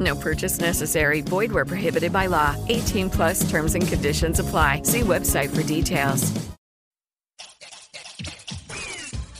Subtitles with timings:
[0.00, 1.20] No purchase necessary.
[1.20, 2.56] Void where prohibited by law.
[2.68, 4.82] 18 plus terms and conditions apply.
[4.84, 6.32] See website for details.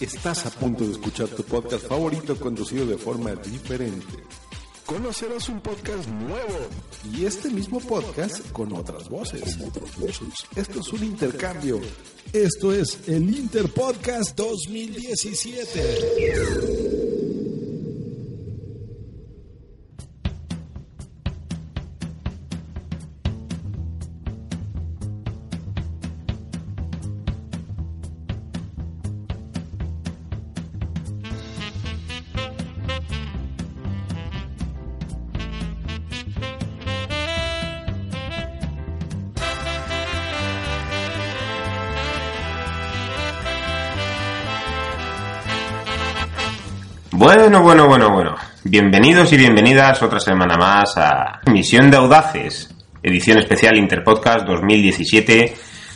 [0.00, 4.04] Estás a punto de escuchar tu podcast favorito conducido de forma diferente.
[4.84, 6.58] Conocerás un podcast nuevo
[7.10, 9.56] y este mismo podcast con otras voces.
[10.56, 11.80] Esto es un intercambio.
[12.32, 17.23] Esto es el Interpodcast 2017.
[47.24, 48.34] Bueno, bueno, bueno, bueno.
[48.64, 52.68] Bienvenidos y bienvenidas otra semana más a Misión de Audaces,
[53.02, 55.54] edición especial Interpodcast 2017.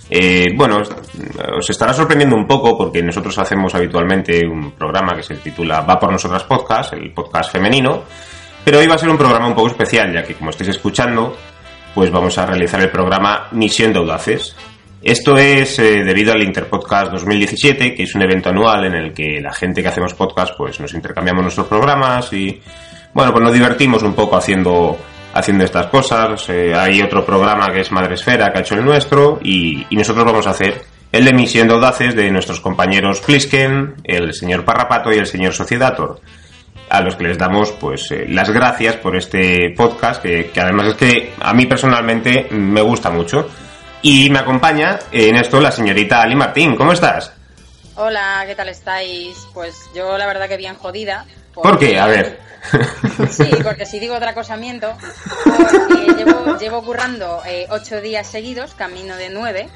[0.09, 5.35] Eh, bueno, os, estará sorprendiendo un poco porque nosotros hacemos habitualmente un programa que se
[5.35, 8.05] titula Va por nosotras podcast, el podcast femenino,
[8.65, 11.37] pero hoy va a ser un programa un poco especial ya que como estáis escuchando,
[11.95, 14.57] pues vamos a realizar el programa Misión de Audaces.
[15.03, 19.41] Esto es eh, debido al Interpodcast 2017, que es un evento anual en el que
[19.41, 22.61] la gente que hacemos podcast pues nos intercambiamos nuestros programas y
[23.15, 24.99] bueno, pues nos divertimos un poco haciendo
[25.35, 26.49] haciendo estas cosas.
[26.49, 30.47] Eh, hay otro programa que es Madresfera que ha hecho el nuestro y, nosotros vamos
[30.49, 30.83] a hacer
[31.13, 35.53] el de Misión de Audaces de nuestros compañeros Plisken, el señor Parrapato y el señor
[35.53, 36.21] Sociedator
[36.91, 40.95] a los que les damos pues eh, las gracias por este podcast que además es
[40.95, 43.47] que a mí personalmente me gusta mucho
[44.03, 46.77] y me acompaña en esto la señorita Ali Martín.
[46.77, 47.33] ¿Cómo estás?
[47.97, 49.47] Hola, ¿qué tal estáis?
[49.53, 51.25] Pues yo la verdad que bien jodida.
[51.55, 51.99] ¿Por qué?
[51.99, 52.41] A ver.
[53.31, 54.93] Sí, porque si digo otra cosa miento.
[55.45, 59.69] Porque llevo, llevo currando eh, ocho días seguidos, camino de nueve.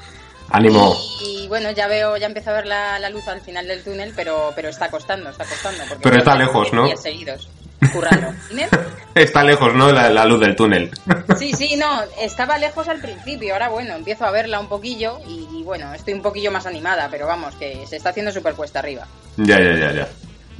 [0.49, 0.95] Ánimo.
[1.21, 3.83] Y, y bueno, ya veo, ya empiezo a ver la, la luz al final del
[3.83, 5.83] túnel, pero, pero está costando, está costando.
[5.87, 6.85] Porque Pero está lejos, ¿no?
[6.85, 7.49] Días seguidos,
[7.91, 8.33] currando.
[9.15, 9.91] Está lejos, ¿no?
[9.91, 10.89] La, la luz del túnel.
[11.37, 15.47] Sí, sí, no, estaba lejos al principio, ahora bueno, empiezo a verla un poquillo y,
[15.53, 18.79] y bueno, estoy un poquillo más animada, pero vamos, que se está haciendo súper cuesta
[18.79, 19.05] arriba.
[19.37, 20.07] ya, ya, ya, ya.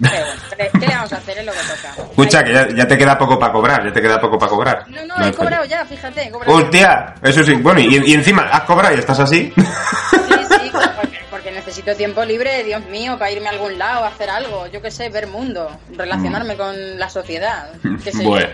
[0.01, 0.41] Pero bueno,
[0.79, 1.37] ¿qué, le vamos a hacer?
[1.37, 2.03] Es lo que toca.
[2.09, 4.85] Escucha, que ya, ya te queda poco para cobrar, ya te queda poco para cobrar.
[4.89, 6.57] No, no, he cobrado ya, fíjate, he cobrado.
[6.57, 7.13] ¡Hostia!
[7.21, 9.53] Eso sí, bueno, y, y encima has cobrado y estás así.
[11.65, 15.07] necesito tiempo libre, Dios mío, para irme a algún lado, hacer algo, yo qué sé,
[15.07, 17.69] ver mundo, relacionarme con la sociedad.
[18.03, 18.29] qué sé yo.
[18.31, 18.49] Bueno,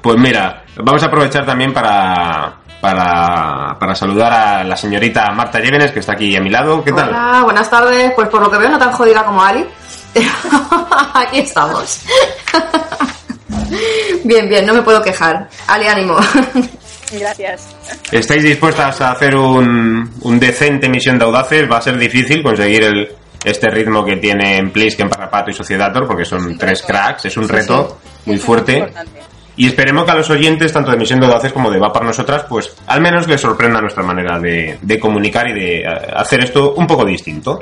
[0.00, 5.90] pues mira, vamos a aprovechar también para, para, para saludar a la señorita Marta Llévenes,
[5.90, 6.84] que está aquí a mi lado.
[6.84, 7.08] ¿Qué tal?
[7.08, 8.12] Hola, buenas tardes.
[8.14, 9.66] Pues por lo que veo no tan jodida como Ali.
[11.14, 12.02] Aquí estamos.
[14.24, 15.48] Bien, bien, no me puedo quejar.
[15.68, 16.16] Ali, ánimo.
[17.12, 17.74] Gracias.
[18.12, 21.70] ¿Estáis dispuestas a hacer un, un decente misión de audaces?
[21.70, 23.08] Va a ser difícil conseguir el,
[23.44, 27.52] este ritmo que tienen Plisken, Parrapato y Sociedator, porque son tres cracks, es un Sí,
[27.52, 28.92] reto muy fuerte.
[29.56, 32.06] Y esperemos que a los oyentes, tanto de Misión de Audaces como de Va para
[32.06, 35.84] Nosotras, pues al menos les sorprenda nuestra manera de, de comunicar y de eh,
[36.14, 37.60] hacer esto un poco distinto.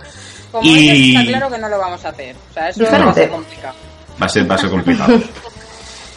[0.52, 2.36] Como Y- está claro que no lo vamos a hacer.
[2.50, 3.06] O sea, eso Diferente.
[3.06, 3.74] va a ser complicado.
[4.22, 5.20] Va a ser, va a ser complicado.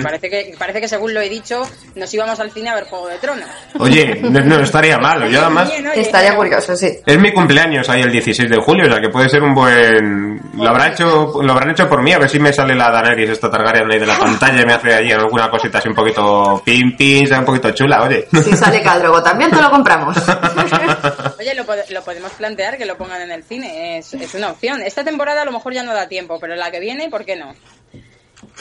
[0.02, 1.62] Parece, que, parece que, según lo he dicho,
[1.96, 3.50] nos íbamos al cine a ver Juego de Tronos.
[3.80, 5.30] Oye, no, no estaría mal.
[5.30, 5.72] Yo además...
[5.96, 7.00] Estaría curioso, sí.
[7.06, 10.42] Es mi cumpleaños ahí el 16 de julio, o sea que puede ser un buen...
[10.56, 13.32] Lo habrá hecho, lo habrán hecho por mí, a ver si me sale la Daenerys
[13.32, 16.62] esta Targaryen ahí de la pantalla y me hace allí alguna cosita así un poquito
[16.64, 18.28] pim pim, sea un poquito chula, oye.
[18.32, 20.18] Si sale Caldrogo también, te lo compramos.
[21.58, 24.82] Lo, pod- lo podemos plantear que lo pongan en el cine, es, es una opción.
[24.82, 27.36] Esta temporada a lo mejor ya no da tiempo, pero la que viene, ¿por qué
[27.36, 27.54] no?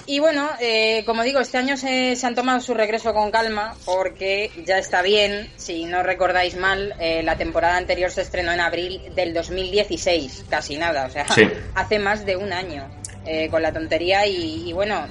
[0.06, 3.74] Y bueno, eh, como digo, este año se, se han tomado su regreso con calma
[3.84, 8.60] porque ya está bien, si no recordáis mal, eh, la temporada anterior se estrenó en
[8.60, 11.42] abril del 2016, casi nada, o sea, Sí.
[11.74, 12.88] hace más de un año
[13.26, 15.06] eh, con la tontería y, y bueno,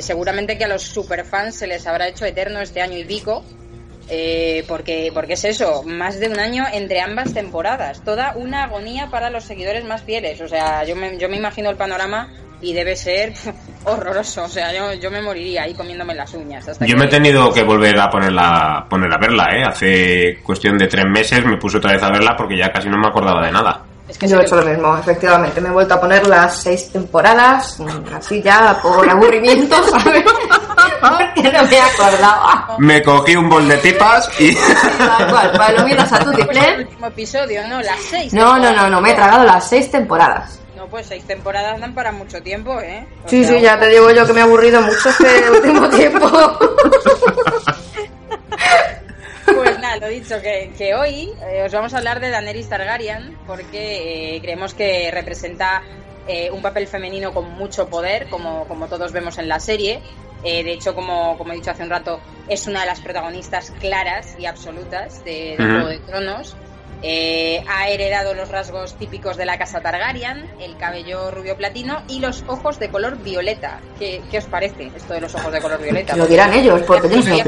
[0.00, 3.44] seguramente que a los superfans se les habrá hecho eterno este año y pico,
[4.10, 9.08] eh, porque, porque es eso, más de un año entre ambas temporadas, toda una agonía
[9.10, 12.28] para los seguidores más fieles, o sea, yo me, yo me imagino el panorama
[12.60, 13.34] y debe ser
[13.84, 16.66] horroroso, o sea, yo, yo me moriría ahí comiéndome las uñas.
[16.68, 19.62] Hasta Yo que- me he tenido que volver a ponerla, poner a verla, ¿eh?
[19.64, 22.98] Hace cuestión de tres meses me puse otra vez a verla porque ya casi no
[22.98, 23.84] me acordaba de nada.
[24.08, 25.60] Es que Yo he hecho lo mismo, efectivamente.
[25.60, 30.24] Me he vuelto a poner las seis temporadas, mm, así ya por aburrimiento, ¿sabes?
[31.00, 32.76] Porque no me acordaba.
[32.78, 34.54] Me cogí un bol de pipas y...
[34.54, 37.80] Tal cual, palomitas a Pues el último episodio, ¿no?
[37.82, 38.32] Las seis.
[38.32, 40.58] No, no, no, no, me he tragado las seis temporadas.
[40.74, 43.06] No, pues seis temporadas dan para mucho tiempo, ¿eh?
[43.24, 45.88] O Sí, sea, sí, ya te digo yo que me he aburrido mucho este último
[45.90, 46.58] tiempo.
[49.98, 54.36] Nada, lo dicho, que, que hoy eh, os vamos a hablar de Daenerys Targaryen porque
[54.36, 55.82] eh, creemos que representa
[56.28, 60.00] eh, un papel femenino con mucho poder, como, como todos vemos en la serie.
[60.44, 63.72] Eh, de hecho, como, como he dicho hace un rato, es una de las protagonistas
[63.80, 65.64] claras y absolutas de, de.
[65.64, 66.56] Juego de Tronos.
[67.02, 72.18] Eh, ha heredado los rasgos típicos de la casa Targaryen, el cabello rubio platino y
[72.18, 73.78] los ojos de color violeta.
[73.98, 76.16] ¿Qué, qué os parece esto de los ojos de color violeta?
[76.16, 77.44] Lo dirán ellos, porque yo no sé.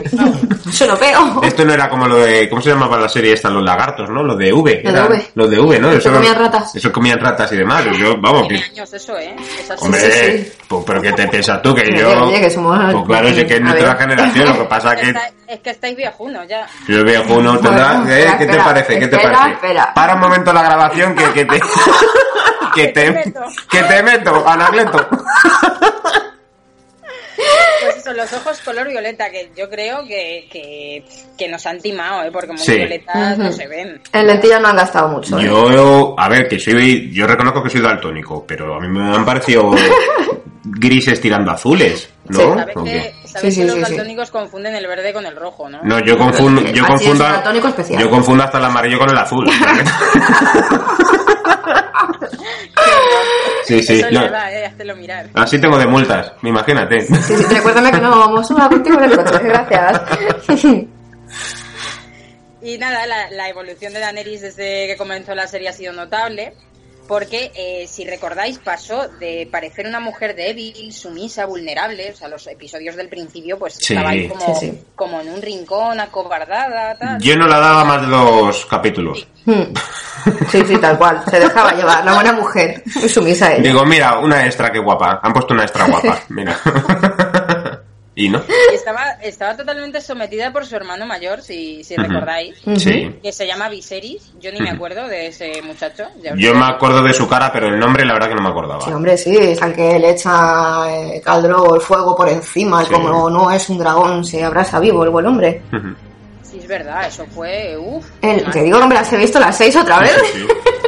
[0.70, 1.40] Yo lo veo.
[1.42, 2.48] Esto no era como lo de...
[2.48, 3.50] ¿Cómo se llamaba la serie esta?
[3.50, 4.22] Los lagartos, ¿no?
[4.22, 4.82] Lo de V.
[4.84, 5.26] Lo de V.
[5.34, 5.90] Lo de V, ¿no?
[5.90, 6.74] Eso no- comían ratas.
[6.76, 7.84] Eso comían ratas y demás.
[7.98, 8.70] Yo, vamos, Tiene que...
[8.70, 9.34] años eso, ¿eh?
[9.68, 9.82] Es.
[9.82, 10.10] Hombre, sí,
[10.44, 10.52] sí.
[10.68, 11.74] pues, pero ¿qué te piensas tú?
[11.74, 12.24] Que yo...
[12.26, 14.48] oye, que somos- Pues claro, sí que es nuestra generación.
[14.48, 15.08] Lo que pasa que...
[15.08, 16.66] Está- es que estáis viejunos ya.
[16.86, 17.94] Yo viejo uno tendrá...
[17.94, 18.18] Bueno, ¿eh?
[18.20, 18.98] espera, ¿Qué te parece?
[19.00, 19.39] ¿Qué te parece?
[19.48, 19.92] Espera.
[19.94, 21.60] Para un momento la grabación que, que te...
[22.74, 23.10] que te...
[23.10, 23.40] meto.
[23.70, 25.08] que te meto, Anacleto.
[27.82, 31.04] Pues eso, los ojos color violeta, que yo creo que, que,
[31.38, 32.30] que nos han timado, ¿eh?
[32.30, 32.76] Porque muy Sí.
[32.76, 33.54] violetas no Ujú.
[33.54, 34.02] se ven.
[34.12, 35.38] En lentillas no han gastado mucho.
[35.38, 35.44] ¿eh?
[35.44, 39.24] Yo, a ver, que soy, yo reconozco que soy daltónico, pero a mí me han
[39.24, 39.70] parecido
[40.64, 42.54] grises tirando azules, ¿no?
[42.54, 43.90] ¿Sabes ¿O que, sabes Sí, que sí, los sí, sí.
[43.90, 45.80] daltónicos confunden el verde con el rojo, no?
[45.82, 47.24] No, yo confundo, yo confundo,
[47.98, 49.48] yo confundo hasta el amarillo con el azul.
[53.64, 54.94] sí, sí, Eso ¿eh?
[54.96, 55.30] Mirar.
[55.34, 57.00] así tengo de multas, imagínate.
[57.02, 59.38] Sí, sí, recuérdame que no vamos a contigo en el coche.
[59.42, 60.02] Gracias.
[62.62, 66.52] Y nada, la, la evolución de Daenerys desde que comenzó la serie ha sido notable.
[67.10, 72.12] Porque, eh, si recordáis, pasó de parecer una mujer débil, sumisa, vulnerable.
[72.12, 73.94] O sea, los episodios del principio, pues Sí.
[73.94, 74.82] estaba ahí como, Sí, sí.
[74.94, 77.20] como en un rincón, acobardada, tal.
[77.20, 79.26] Yo no la daba más de dos capítulos.
[79.44, 79.74] Hmm.
[80.52, 81.20] Sí, sí, tal cual.
[81.28, 82.04] Se dejaba llevar.
[82.04, 82.80] La buena mujer.
[82.94, 83.62] Muy sumisa ella.
[83.64, 85.18] Digo, mira, una extra que guapa.
[85.20, 86.56] Han puesto una extra guapa, mira.
[88.20, 88.42] Y no.
[88.70, 92.58] Y estaba, estaba totalmente sometida por su hermano mayor, si, si recordáis.
[92.76, 93.16] Sí.
[93.22, 94.32] Que se llama Viserys.
[94.40, 96.04] Yo ni me acuerdo de ese muchacho.
[96.22, 98.50] ya Yo me acuerdo de su cara, pero el nombre la verdad que no me
[98.50, 98.82] acordaba.
[98.82, 102.86] Sí, hombre, sí, es al que le echa eh, Caldrogo el fuego por encima, y
[102.86, 105.62] como no es un dragón, se abraza vivo el buen hombre.
[106.42, 107.76] Sí, es verdad, eso fue.
[107.78, 108.04] Uf.
[108.20, 110.12] El, te digo que me las he visto las seis otra vez.
[110.32, 110.46] Sí,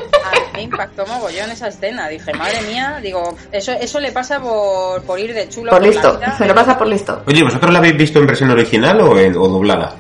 [0.55, 2.09] me impactó mogollón esa escena.
[2.09, 5.89] Dije, madre mía, digo, eso, eso le pasa por, por ir de chulo Por la
[5.89, 6.37] listo, vida.
[6.39, 7.23] me lo pasa por listo.
[7.27, 9.95] Oye, ¿vosotros la habéis visto en versión original o, en, o doblada?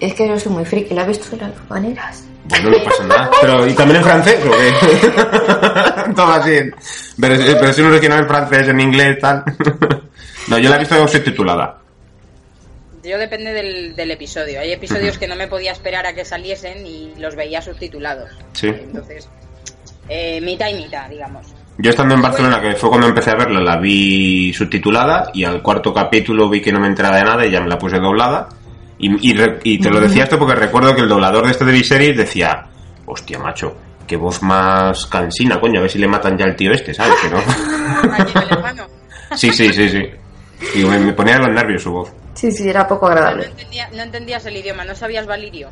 [0.00, 2.24] Es que yo soy muy friki, la he visto de las dos maneras.
[2.46, 3.30] Bueno, no pasa nada.
[3.40, 6.12] Pero, ¿y también en francés o qué?
[6.14, 6.54] Todo así.
[6.56, 6.72] en
[7.16, 9.44] vers- Versión original en francés, en inglés, tal.
[10.48, 11.78] No, yo la he visto subtitulada.
[13.02, 14.60] Yo depende del, del episodio.
[14.60, 18.30] Hay episodios que no me podía esperar a que saliesen y los veía subtitulados.
[18.52, 18.68] Sí.
[18.68, 19.28] Entonces,
[20.08, 21.46] eh, mitad y mitad, digamos.
[21.78, 25.60] Yo estando en Barcelona, que fue cuando empecé a verla, la vi subtitulada y al
[25.62, 28.48] cuarto capítulo vi que no me enteraba de nada y ya me la puse doblada.
[28.98, 32.16] Y, y te lo decía esto porque recuerdo que el doblador de este de Viserys
[32.16, 32.66] decía,
[33.06, 36.72] hostia, macho, qué voz más cansina, coño, a ver si le matan ya al tío
[36.72, 37.14] este, ¿sabes?
[37.20, 37.38] Que no.
[39.36, 40.04] Sí, sí, sí, sí.
[40.76, 42.12] Y me, me ponía los nervios su voz.
[42.34, 43.46] Sí, sí, era poco No, agradable.
[43.46, 45.70] entendía- no entendías el idioma, no sabías valirio.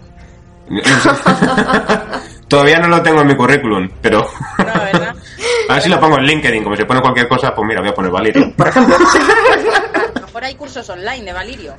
[2.48, 4.28] Todavía no lo tengo en mi currículum, pero
[4.58, 5.14] No, ¿verdad?
[5.68, 7.90] a ver si lo pongo en LinkedIn, como se pone cualquier cosa, pues mira, voy
[7.90, 8.52] a poner Valirio.
[8.54, 8.94] Por ejemplo.
[8.96, 11.74] A lo mejor hay cursos online de valirio.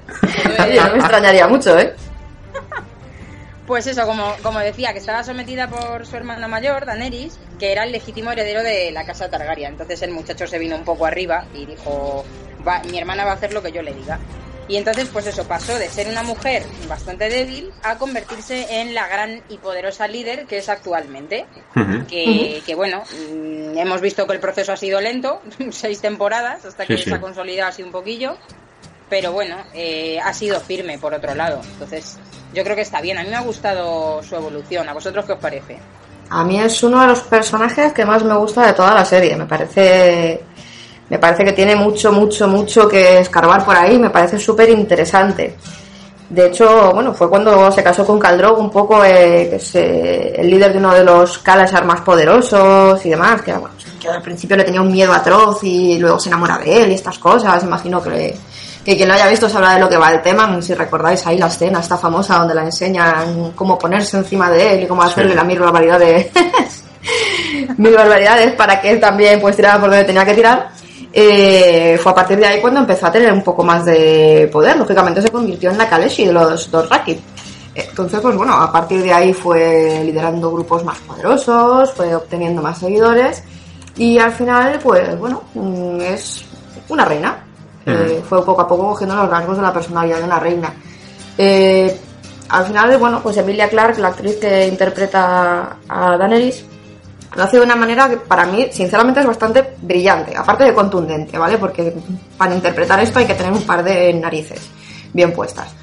[0.63, 1.93] Oye, no me extrañaría mucho, ¿eh?
[3.67, 7.83] Pues eso, como, como decía, que estaba sometida por su hermana mayor, Daenerys, que era
[7.85, 9.71] el legítimo heredero de la casa Targaryen.
[9.71, 12.25] Entonces el muchacho se vino un poco arriba y dijo,
[12.67, 14.19] "Va, mi hermana va a hacer lo que yo le diga.
[14.67, 19.07] Y entonces, pues eso, pasó de ser una mujer bastante débil a convertirse en la
[19.07, 21.45] gran y poderosa líder que es actualmente.
[22.07, 25.41] Que, que, bueno, mm, hemos visto que el proceso ha sido lento,
[25.71, 27.09] seis temporadas, hasta que Sí, sí.
[27.09, 28.37] se ha consolidado así un poquillo.
[29.09, 31.61] Pero bueno, eh, ha sido firme por otro lado.
[31.73, 32.17] Entonces,
[32.53, 33.17] yo creo que está bien.
[33.17, 34.87] A mí me ha gustado su evolución.
[34.89, 35.77] ¿A vosotros qué os parece?
[36.29, 39.35] A mí es uno de los personajes que más me gusta de toda la serie.
[39.35, 40.41] Me parece,
[41.09, 43.97] me parece que tiene mucho, mucho, mucho que escarbar por ahí.
[43.99, 45.55] Me parece súper interesante.
[46.29, 50.33] De hecho, bueno, fue cuando se casó con Caldrog un poco, eh, que es eh,
[50.37, 54.21] el líder de uno de los Kalasar más poderosos y demás, que, bueno, que al
[54.21, 57.63] principio le tenía un miedo atroz y luego se enamora de él y estas cosas.
[57.63, 58.35] Imagino que, le-
[58.83, 60.59] que quien lo haya visto sabrá de lo que va el tema.
[60.61, 64.83] Si recordáis ahí la escena, esta famosa, donde la enseñan cómo ponerse encima de él
[64.83, 66.31] y cómo hacerle la mil barbaridades,
[67.77, 70.69] mil barbaridades para que él también pues tirara por donde tenía que tirar.
[71.15, 74.77] Eh, fue a partir de ahí cuando empezó a tener un poco más de poder.
[74.77, 77.19] Lógicamente se convirtió en la Kaleshi de los Dothraki.
[77.75, 82.79] Entonces, pues bueno, a partir de ahí fue liderando grupos más poderosos, fue obteniendo más
[82.79, 83.43] seguidores
[83.95, 86.43] y al final, pues bueno, mm, es
[86.89, 87.45] una reina.
[87.85, 90.73] Eh, fue poco a poco cogiendo los rasgos de la personalidad de una reina.
[91.37, 91.99] Eh,
[92.49, 96.65] al final, bueno, pues Emilia Clarke, la actriz que interpreta a Daenerys,
[97.35, 101.37] lo hace de una manera que para mí, sinceramente, es bastante brillante, aparte de contundente,
[101.37, 101.57] ¿vale?
[101.57, 101.93] Porque
[102.37, 104.69] para interpretar esto hay que tener un par de narices
[105.13, 105.73] bien puestas.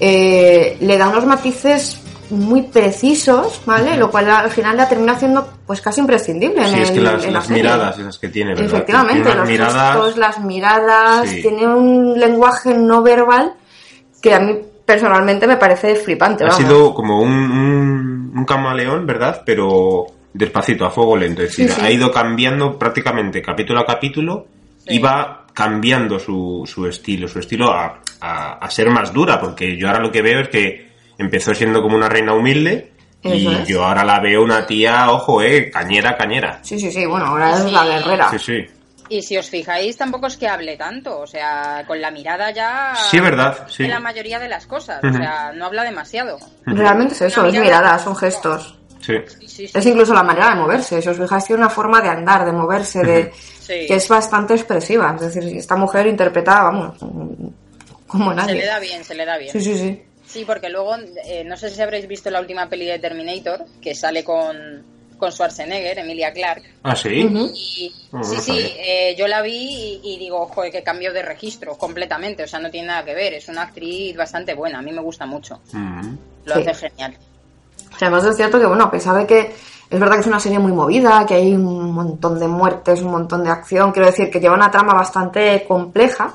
[0.00, 3.96] Eh, le da unos matices muy precisos, ¿vale?
[3.96, 7.04] Lo cual al final la termina haciendo pues casi imprescindible en, Sí, es que el-
[7.32, 8.66] las, en miradas esas que tiene, ¿verdad?
[8.74, 9.92] Efectivamente, Tiene los miradas...
[9.92, 11.42] gestos, las miradas, Sí.
[11.42, 13.52] tiene un lenguaje no verbal
[14.22, 14.56] que a mí
[14.86, 16.44] personalmente me parece flipante.
[16.44, 16.62] Ha vamos.
[16.62, 19.42] sido como un, un, un camaleón, ¿verdad?
[19.44, 21.42] Pero despacito, a fuego lento.
[21.42, 21.86] Es decir, Sí, sí.
[21.86, 24.46] ha ido cambiando prácticamente capítulo a capítulo.
[24.78, 24.94] Sí.
[24.96, 29.88] Iba cambiando su, su estilo, su estilo a, a, a ser más dura, porque yo
[29.88, 33.68] ahora lo que veo es que empezó siendo como una reina humilde y es.
[33.68, 36.58] yo ahora la veo una tía, ojo, eh, cañera, cañera.
[36.62, 38.30] Sí, sí, sí, bueno, ahora es la guerrera.
[38.30, 38.66] Sí, sí.
[39.08, 41.20] Y si os fijáis, tampoco es que hable tanto.
[41.20, 42.94] O sea, con la mirada ya.
[43.10, 43.82] Sí, verdad, sí.
[43.82, 45.04] hace La mayoría de las cosas.
[45.04, 46.38] O sea, no habla demasiado.
[46.64, 48.78] Realmente es eso, Una es mirada, son gestos.
[49.04, 49.64] Sí.
[49.74, 51.02] Es incluso la manera de moverse.
[51.02, 53.86] Si os fijáis, tiene una forma de andar, de moverse, de Sí.
[53.86, 55.12] que es bastante expresiva.
[55.20, 56.96] Es decir, esta mujer interpreta, vamos,
[58.06, 58.54] como Se nadie.
[58.54, 59.52] le da bien, se le da bien.
[59.52, 60.02] Sí, sí, sí.
[60.26, 60.94] Sí, porque luego,
[61.24, 64.82] eh, no sé si habréis visto la última peli de Terminator, que sale con,
[65.18, 66.62] con Schwarzenegger, Emilia Clark.
[66.82, 67.10] Ah, sí.
[67.54, 71.12] Y, Oh, no sí, sí, eh, yo la vi y, y digo, joder, que cambio
[71.12, 72.44] de registro completamente.
[72.44, 73.34] O sea, no tiene nada que ver.
[73.34, 74.78] Es una actriz bastante buena.
[74.78, 75.60] A mí me gusta mucho.
[76.44, 76.60] Lo Sí.
[76.68, 77.16] hace genial.
[78.00, 79.54] Además es cierto que, bueno, a pesar de que
[79.90, 83.10] es verdad que es una serie muy movida, que hay un montón de muertes, un
[83.10, 86.32] montón de acción, quiero decir que lleva una trama bastante compleja,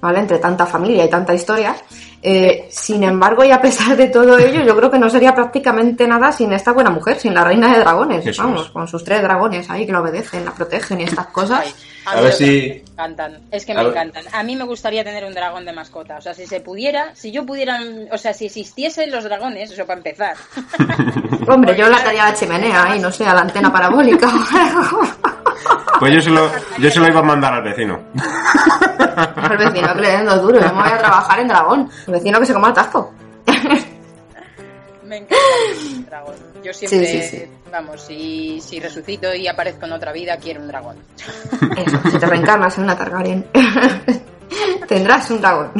[0.00, 0.18] ¿vale?
[0.18, 1.76] Entre tanta familia y tanta historia.
[2.22, 6.06] Eh, sin embargo, y a pesar de todo ello, yo creo que no sería prácticamente
[6.08, 8.68] nada sin esta buena mujer, sin la reina de dragones, Eso vamos, es.
[8.70, 11.60] con sus tres dragones ahí que la obedecen, la protegen y estas cosas.
[11.64, 13.38] Ay, A ver si- Me encantan.
[13.50, 14.24] Es que A me ver- encantan.
[14.32, 16.16] A mí me gustaría tener un dragón de mascota.
[16.18, 17.78] O sea, si se pudiera, si yo pudiera,
[18.12, 20.34] o sea, si existiesen los dragones, eso para empezar.
[21.48, 24.28] Hombre, yo la daría a la chimenea ahí, no sé, a la antena parabólica.
[25.98, 27.98] Pues yo se, lo, yo se lo iba a mandar al vecino.
[29.16, 31.90] Al vecino que le den dos duros, yo me voy a trabajar en dragón.
[32.16, 33.12] Vecino que se coma el tasco.
[35.04, 35.36] Me encanta
[35.70, 36.34] el dragón.
[36.64, 37.44] Yo siempre, Sí, sí, sí.
[37.70, 40.96] vamos, si, si resucito y aparezco en otra vida, quiero un dragón.
[41.76, 43.46] Eso, si te reencarnas en una Targaryen,
[44.88, 45.70] tendrás un dragón.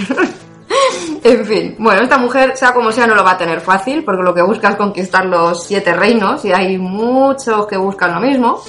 [1.25, 4.23] En fin, bueno, esta mujer, sea como sea, no lo va a tener fácil, porque
[4.23, 8.63] lo que busca es conquistar los siete reinos, y hay muchos que buscan lo mismo.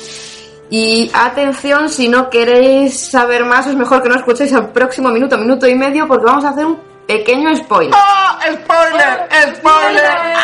[0.69, 5.37] Y atención, si no queréis saber más, es mejor que no escuchéis el próximo minuto,
[5.37, 7.93] minuto y medio, porque vamos a hacer un pequeño spoiler.
[7.95, 9.55] ¡Oh, spoiler!
[9.55, 10.37] ¡Spoiler!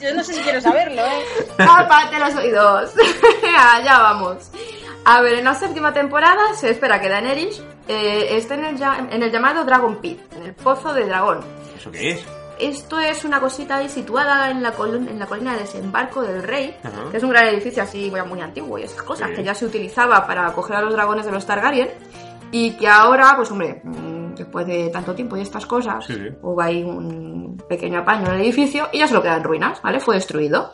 [0.00, 1.24] Yo no sé si quiero saberlo, ¿eh?
[1.56, 2.92] Tápate los oídos.
[3.58, 4.50] Allá vamos.
[5.04, 9.06] A ver, en la séptima temporada se espera que Daenerys eh, esté en el, ya-
[9.10, 11.40] en el llamado Dragon Pit, en el pozo de dragón.
[11.76, 12.24] ¿Eso qué es?
[12.58, 16.42] Esto es una cosita ahí situada en la, col- en la colina de desembarco del
[16.42, 17.10] rey, Ajá.
[17.10, 19.36] que es un gran edificio así muy, muy antiguo y esas cosas, Sí.
[19.36, 21.90] que ya se utilizaba para acoger a los dragones de los Targaryen
[22.52, 23.80] y que ahora, pues hombre,
[24.40, 26.28] después de tanto tiempo y estas cosas, Sí, sí.
[26.42, 30.00] hubo ahí un pequeño apaño en el edificio y ya solo quedan ruinas, ¿vale?
[30.00, 30.72] Fue destruido.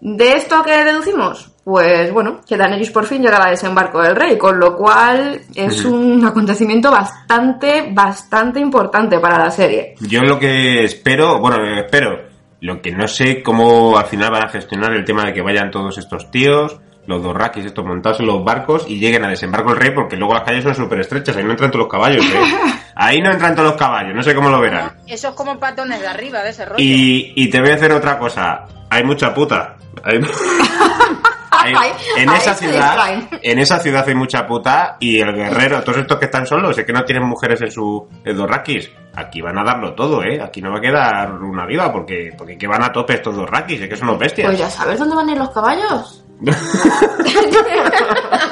[0.00, 1.50] ¿De esto qué deducimos?
[1.64, 5.84] Pues bueno, que Daenerys por fin llega al desembarco del rey, con lo cual es
[5.86, 9.94] un acontecimiento bastante, bastante importante para la serie.
[10.00, 12.26] Yo lo que espero, bueno, espero,
[12.60, 15.70] lo que no sé cómo al final van a gestionar el tema de que vayan
[15.70, 19.70] todos estos tíos, los dos raquis, estos montados en los barcos y lleguen a desembarco
[19.70, 22.24] el rey, porque luego las calles son súper estrechas, ahí no entran todos los caballos,
[22.24, 22.40] ¿eh?
[22.98, 24.90] Ahí no entran todos los caballos, no sé cómo lo verán.
[25.06, 26.76] Eso es como patones de arriba de ese rollo.
[26.82, 29.76] Y, y te voy a hacer otra cosa, hay mucha puta.
[30.02, 30.18] Hay-
[32.16, 32.96] en esa ciudad,
[33.42, 36.84] en esa ciudad hay mucha puta y el guerrero, todos estos que están solos, es
[36.84, 38.90] que no tienen mujeres en su en dos raquis.
[39.14, 40.40] Aquí van a darlo todo, ¿eh?
[40.42, 43.48] Aquí no va a quedar una viva porque, porque que van a tope estos dos
[43.48, 44.46] raquis, es que son unos bestias.
[44.48, 46.22] Pues ya sabes dónde van a ir los caballos.
[46.42, 46.52] O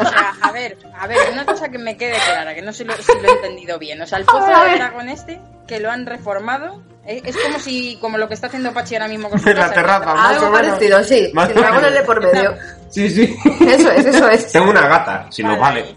[0.09, 2.95] sea, a ver, a ver, una cosa que me quede clara, que no sé lo-
[2.97, 4.00] si lo he entendido bien.
[4.00, 4.73] O sea, el pozo A ver.
[4.73, 8.47] de dragón este, que lo han reformado, es, es como si, como lo que está
[8.47, 10.69] haciendo Pachi ahora mismo con su la terraza, más Algo o menos.
[10.71, 11.31] parecido, sí.
[11.35, 12.55] Más Sin dragones de por medio.
[12.91, 13.37] Sí, sí.
[13.69, 14.53] Eso es, eso es.
[14.53, 15.95] Tengo una gata, si nos vale.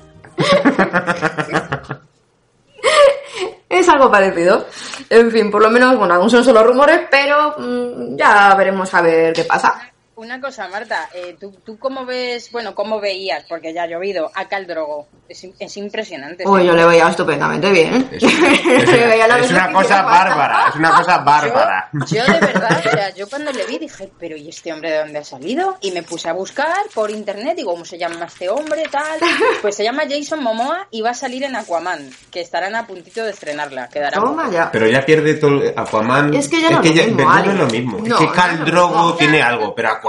[3.69, 4.65] Es algo parecido.
[5.09, 9.01] En fin, por lo menos, bueno, aún son solo rumores, pero mm, ya veremos a
[9.01, 9.75] ver qué pasa.
[10.17, 14.31] Una cosa, Marta, eh, ¿tú, ¿tú cómo ves, bueno, cómo veías, porque ya ha llovido,
[14.33, 15.07] a Caldrogo?
[15.29, 16.43] Es, es impresionante.
[16.47, 16.67] Uy, ¿sí?
[16.67, 18.09] yo le veía estupendamente bien.
[18.11, 21.89] Es, es- veía la es una cosa bárbara, es una cosa bárbara.
[21.93, 24.89] Yo, yo de verdad, o sea, yo cuando le vi dije, pero ¿y este hombre
[24.89, 25.77] de dónde ha salido?
[25.81, 28.85] Y me puse a buscar por internet, digo, ¿cómo se llama este hombre?
[28.91, 29.19] Tal.
[29.61, 33.23] Pues se llama Jason Momoa y va a salir en Aquaman, que estarán a puntito
[33.23, 33.87] de estrenarla.
[33.89, 34.71] Quedará Toma ya.
[34.71, 36.33] Pero ya pierde todo el- Aquaman.
[36.33, 37.97] Es que ya no es lo mismo, no es lo mismo.
[38.01, 39.15] No, es que no Khal es lo Drogo mismo.
[39.15, 40.06] tiene algo, pero Aquaman.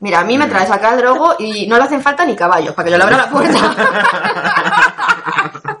[0.00, 2.74] Mira, a mí me traes acá el drogo y no le hacen falta ni caballos
[2.74, 4.86] para que yo le abra la puerta.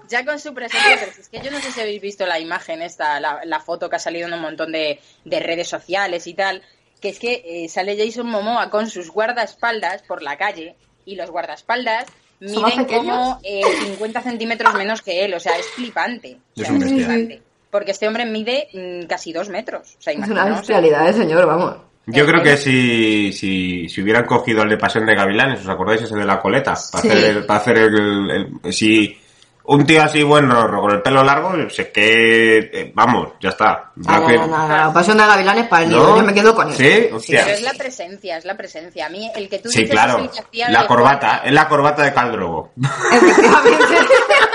[0.08, 2.82] Ya con su presencia, pero es que yo no sé si habéis visto la imagen
[2.82, 6.34] esta, la, la foto que ha salido en un montón de, de redes sociales y
[6.34, 6.62] tal,
[7.00, 11.30] que es que eh, sale Jason Momoa con sus guardaespaldas por la calle y los
[11.30, 12.06] guardaespaldas
[12.44, 16.38] ¿Son más miden como eh, 50 centímetros menos que él, o sea, es flipante.
[16.56, 17.06] O Es sea, un es bestia.
[17.06, 17.42] flipante.
[17.70, 19.94] Porque este hombre mide mm, casi dos metros.
[19.96, 21.76] O sea, es una bestialidad, eh, señor, vamos.
[22.12, 25.68] Yo Eh, creo que si, si, si hubieran cogido el de Pasión de Gavilanes, ¿os
[25.68, 26.74] acordáis ese de la coleta?
[26.92, 27.08] Para Sí.
[27.08, 28.30] hacer, el, para hacer el,
[28.64, 29.16] el- Si
[29.62, 32.58] un tío así buen rorro con el pelo largo, sé que.
[32.72, 33.92] eh, vamos, ya está.
[34.06, 36.16] Ah, no, no, no, no, la pasión de gavilanes para el niño, ¿No?
[36.16, 36.74] yo me quedo con él.
[36.76, 37.08] ¿Sí?
[37.12, 37.42] Hostia.
[37.44, 39.06] Pero es la presencia, es la presencia.
[39.06, 40.18] A mí, el que tú Sí, dices claro.
[40.18, 42.72] es el que hacía La corbata, es la corbata de Caldrogo.
[43.12, 43.84] Efectivamente.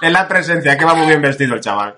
[0.00, 1.94] es la presencia, que va muy bien vestido el chaval.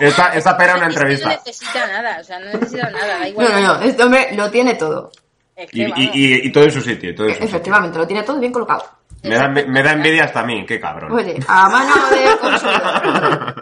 [0.00, 1.28] Esta, esta pera una entrevista.
[1.28, 3.46] no necesita nada, o sea, no necesita nada, da igual.
[3.52, 5.10] No, no, no, este hombre lo tiene todo.
[5.56, 7.48] Es que, Y, y, y- y todo en su sitio, todo en su sitio.
[7.48, 8.84] Efectivamente, lo tiene todo bien colocado.
[9.22, 11.12] Me da, me, me da envidia hasta a mí, qué cabrón.
[11.12, 13.54] Oye, a mano de consuelo.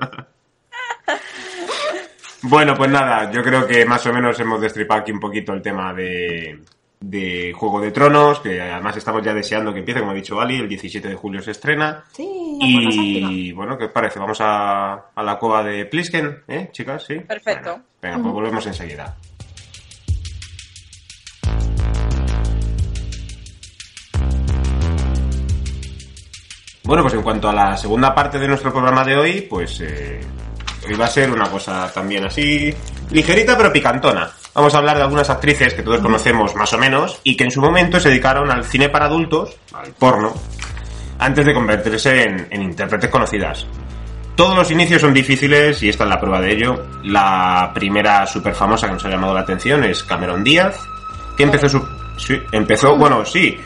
[2.43, 5.63] Bueno, pues nada, yo creo que más o menos hemos destripado aquí un poquito el
[5.63, 6.59] tema de,
[7.03, 10.57] de Juego de Tronos, que además estamos ya deseando que empiece, como ha dicho Ali,
[10.57, 12.05] el 17 de julio se estrena.
[12.13, 12.59] Sí.
[12.61, 14.19] Y bueno, ¿qué os parece?
[14.19, 17.05] Vamos a, a la cueva de Plisken, ¿eh, chicas?
[17.05, 17.17] ¿Sí?
[17.17, 17.81] Perfecto.
[18.01, 19.17] Venga, pues volvemos enseguida.
[26.85, 30.21] Bueno, pues en cuanto a la segunda parte de nuestro programa de hoy, pues eh,
[30.87, 32.75] hoy va a ser una cosa también así
[33.11, 34.31] ligerita pero picantona.
[34.55, 37.51] Vamos a hablar de algunas actrices que todos conocemos más o menos y que en
[37.51, 40.35] su momento se dedicaron al cine para adultos, al porno,
[41.19, 43.67] antes de convertirse en, en intérpretes conocidas.
[44.37, 46.87] Todos los inicios son difíciles y esta es la prueba de ello.
[47.05, 50.79] La primera súper famosa que nos ha llamado la atención es Cameron Díaz,
[51.37, 51.87] que empezó su...
[52.19, 53.59] sí, empezó, bueno, sí.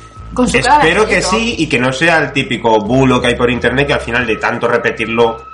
[0.52, 3.94] Espero que sí y que no sea el típico bulo que hay por internet que
[3.94, 5.46] al final de tanto repetirlo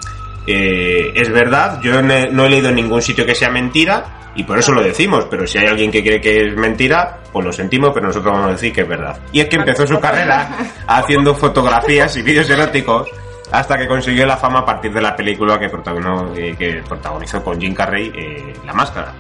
[0.47, 1.81] eh, es verdad.
[1.83, 4.73] Yo no he, no he leído en ningún sitio que sea mentira y por eso
[4.73, 8.07] lo decimos, pero si hay alguien que cree que es mentira, pues lo sentimos, pero
[8.07, 9.19] nosotros vamos a decir que es verdad.
[9.31, 13.09] Y es que empezó su carrera haciendo fotografías y vídeos eróticos
[13.51, 17.45] hasta que consiguió la fama a partir de la película que protagonizó, eh, que protagonizó
[17.45, 19.13] con Jim Carrey, eh, La Máscara.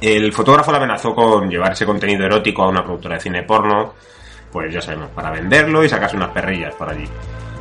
[0.00, 3.94] El fotógrafo la amenazó con llevar ese contenido erótico a una productora de cine porno,
[4.50, 7.04] pues ya sabemos, para venderlo y sacarse unas perrillas por allí.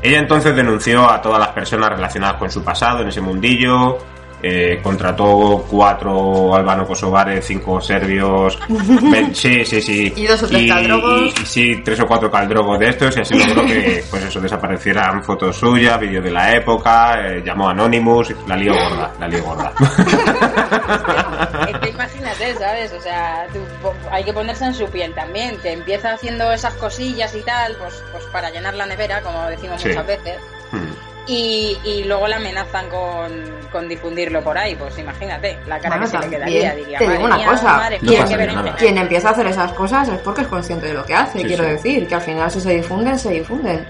[0.03, 3.97] Ella entonces denunció a todas las personas relacionadas con su pasado en ese mundillo,
[4.45, 8.59] eh, contrató cuatro albano-kosovares, cinco serbios,
[9.33, 10.11] sí, sí, sí.
[10.17, 11.21] Y dos o tres caldrogos.
[11.21, 14.41] y- y sí, tres o cuatro caldrogos de estos y así logró que pues eso
[14.41, 19.43] desaparecieran fotos suyas, vídeos de la época, eh, llamó Anonymous, la lío gorda, la lío
[19.43, 19.71] gorda.
[21.69, 22.91] Es que imagínate, ¿sabes?
[22.93, 26.73] O sea, tú- po- hay que ponerse en su piel también, que empieza haciendo esas
[26.75, 29.89] cosillas y tal, pues, pues para llenar la nevera, como decimos Sí.
[29.89, 30.37] muchas veces,
[30.71, 30.87] Hmm.
[31.27, 33.31] y, y luego la amenazan con,
[33.71, 37.09] con difundirlo por ahí, pues imagínate, la cara Bueno, que se le quedaría, diría, te
[37.09, 38.75] digo una mía, cosa, madre No berenjena.
[38.75, 41.45] Quien empieza a hacer esas cosas es porque es consciente de lo que hace, Sí,
[41.45, 41.69] quiero sí.
[41.71, 43.85] decir, que al final si se difunden, se difunden.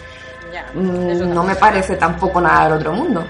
[0.54, 3.28] Ya, Mm, No me parece tampoco nada del otro mundo.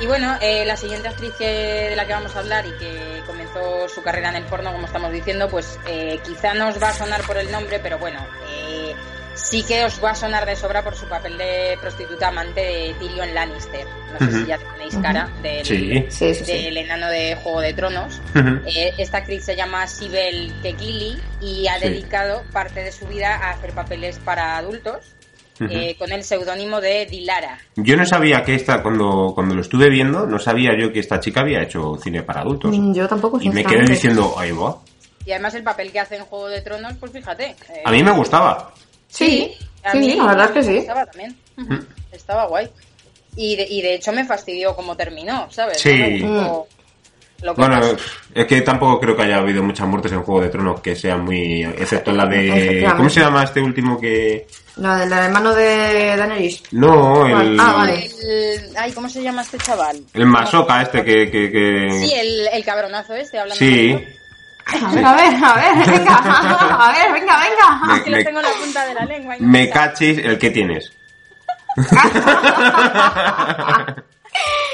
[0.00, 3.22] Y bueno, eh, la siguiente actriz que- de la que vamos a hablar y que
[3.26, 6.88] comenzó su carrera en el porno, como estamos diciendo, pues eh, quizá no os va
[6.88, 8.94] a sonar por el nombre, pero bueno, eh,
[9.34, 12.94] sí que os va a sonar de sobra por su papel de prostituta amante de
[12.98, 13.86] Tyrion Lannister.
[14.12, 16.06] No sé si ya tenéis cara del, Sí.
[16.08, 16.52] Sí, sí, sí.
[16.64, 18.20] del enano de Juego de Tronos.
[18.66, 21.88] Eh, esta actriz se llama Sibel Kekili y ha Sí.
[21.88, 25.14] dedicado parte de su vida a hacer papeles para adultos.
[25.68, 27.58] Eh, con el seudónimo de Dilara.
[27.76, 31.20] Yo no sabía que esta, cuando, cuando lo estuve viendo, no sabía yo que esta
[31.20, 32.76] chica había hecho cine para adultos.
[32.76, 34.78] Mm, Yo tampoco, Y me quedé diciendo, ahí va.
[35.26, 37.44] Y además el papel que hace en Juego de Tronos, pues fíjate.
[37.68, 38.72] eh, A mí me gustaba.
[39.08, 39.52] Sí,
[39.84, 40.76] a sí, mí la verdad es que sí.
[40.78, 41.36] gustaba también.
[42.10, 42.68] Estaba guay.
[43.36, 45.78] Y de, y de hecho me fastidió cómo terminó, ¿sabes?
[45.80, 46.20] Sí.
[46.22, 46.66] No me gustó
[47.42, 47.96] lo que Bueno, pasó.
[48.34, 51.24] es que tampoco creo que haya habido muchas muertes en Juego de Tronos que sean
[51.24, 51.62] muy...
[51.64, 52.86] Excepto la de...
[52.96, 54.46] ¿Cómo se llama este último que...?
[54.76, 56.62] La del hermano de Daenerys.
[56.72, 57.58] No, el...
[57.60, 58.10] Ah, vale.
[58.22, 60.00] El- ay, ¿cómo se llama este chaval?
[60.14, 61.30] El Masoka este que...
[61.30, 63.88] que, que- Sí, el, el cabronazo este, hablando Sí.
[63.92, 64.20] de esto.
[64.86, 66.16] A ver, a ver, a ver, venga,
[66.86, 67.96] a ver, venga, venga.
[67.96, 69.36] Es que lo Me- tengo en la punta de la lengua.
[69.36, 70.92] y Me cachis el que tienes.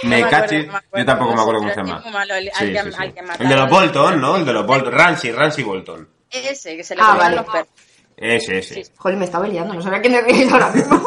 [0.03, 2.03] Me cachis, me acuerdo yo tampoco me acuerdo cómo se llama.
[2.39, 2.91] el- Sí, sí,
[3.39, 3.45] sí.
[3.49, 4.37] de los Bolton, ¿no?
[4.37, 4.93] El de los Bolton.
[4.93, 6.09] Ramsey, Ramsey Bolton.
[6.31, 7.37] Ese, que se le Ah, vale.
[7.37, 7.69] los perros.
[8.17, 8.85] Ese, ese.
[8.97, 11.07] Joder, me estaba liando, no sabía quién decís ahora mismo.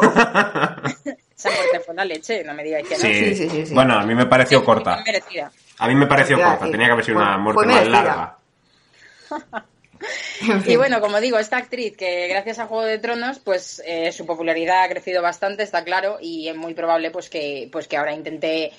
[1.36, 3.00] Esa muerte fue la leche, no me digáis que no.
[3.00, 3.14] Sí.
[3.14, 3.74] Sí, sí, sí, sí.
[3.74, 5.02] Bueno, a mí me pareció corta.
[5.04, 5.50] merecida.
[5.78, 6.70] A mí me pareció corta.
[6.70, 8.36] Tenía que haber sido una muerte más larga.
[10.66, 14.24] Y bueno, como digo, esta actriz que gracias a Juego de Tronos, pues eh, su
[14.24, 18.14] popularidad ha crecido bastante, está claro, y es muy probable pues que, pues que ahora
[18.14, 18.72] intente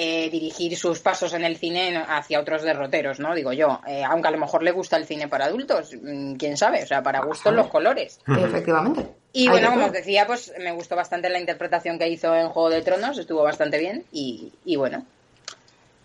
[0.00, 3.34] eh, dirigir sus pasos en el cine hacia otros derroteros, ¿no?
[3.34, 6.56] Digo yo, Eh, aunque a lo mejor le gusta el cine para adultos, mm, quién
[6.56, 8.20] sabe, o sea, para gustos los colores.
[8.28, 9.08] Efectivamente.
[9.32, 12.70] Y bueno, como os decía, pues me gustó bastante la interpretación que hizo en Juego
[12.70, 15.04] de Tronos, estuvo bastante bien y, y bueno,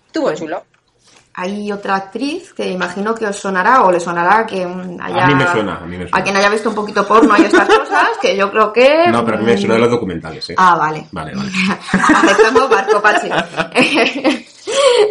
[0.07, 0.65] estuvo Pues, chulo.
[1.35, 5.23] Hay otra actriz que imagino que os sonará o le sonará que mm, haya...
[5.23, 6.17] A mí me suena, a mí me suena.
[6.17, 9.07] A quien haya visto un poquito porno y estas cosas, que yo creo que...
[9.09, 10.55] No, pero a mí me mm, suena de los documentales, ¿eh?
[10.57, 11.07] Ah, vale.
[11.11, 11.51] Vale, vale.
[11.91, 13.29] Aceptando Marco Pachi.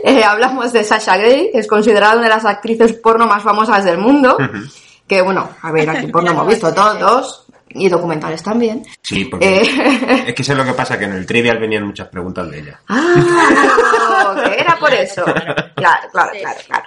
[0.05, 3.85] Eh, hablamos de Sasha Grey, que es considerada una de las actrices porno más famosas
[3.85, 4.39] del mundo.
[5.07, 7.45] Que bueno, a ver, aquí porno hemos visto todos.
[7.75, 8.85] Y documentales también.
[9.03, 12.09] Sí, porque Eh, es que sé lo que pasa, que en el trivial venían muchas
[12.09, 12.81] preguntas de ella.
[12.89, 15.25] Ah, que era por eso.
[15.25, 16.85] Claro, claro, claro, claro.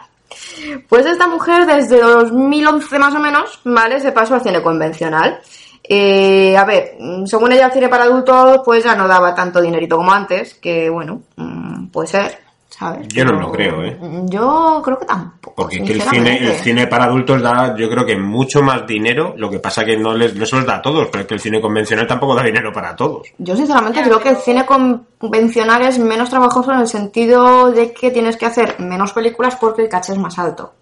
[0.87, 3.99] Pues esta mujer desde 2011 más o menos, ¿vale?
[3.99, 5.39] Se pasó al cine convencional.
[5.87, 9.97] Eh, a ver, según ella el cine para adultos pues ya no daba tanto dinerito
[9.97, 12.39] como antes, que bueno, mm, puede ser,
[12.77, 13.07] ¿sabes?
[13.07, 13.97] Yo no lo creo, ¿eh?
[14.25, 15.55] Yo creo que tampoco.
[15.55, 18.85] Porque es que el cine, el cine para adultos da, yo creo que mucho más
[18.85, 19.33] dinero.
[19.38, 21.35] Lo que pasa que no les, no se los da a todos, pero es que
[21.35, 23.27] el cine convencional tampoco da dinero para todos.
[23.38, 28.11] Yo sinceramente creo que el cine convencional es menos trabajoso en el sentido de que
[28.11, 30.73] tienes que hacer menos películas porque el caché es más alto.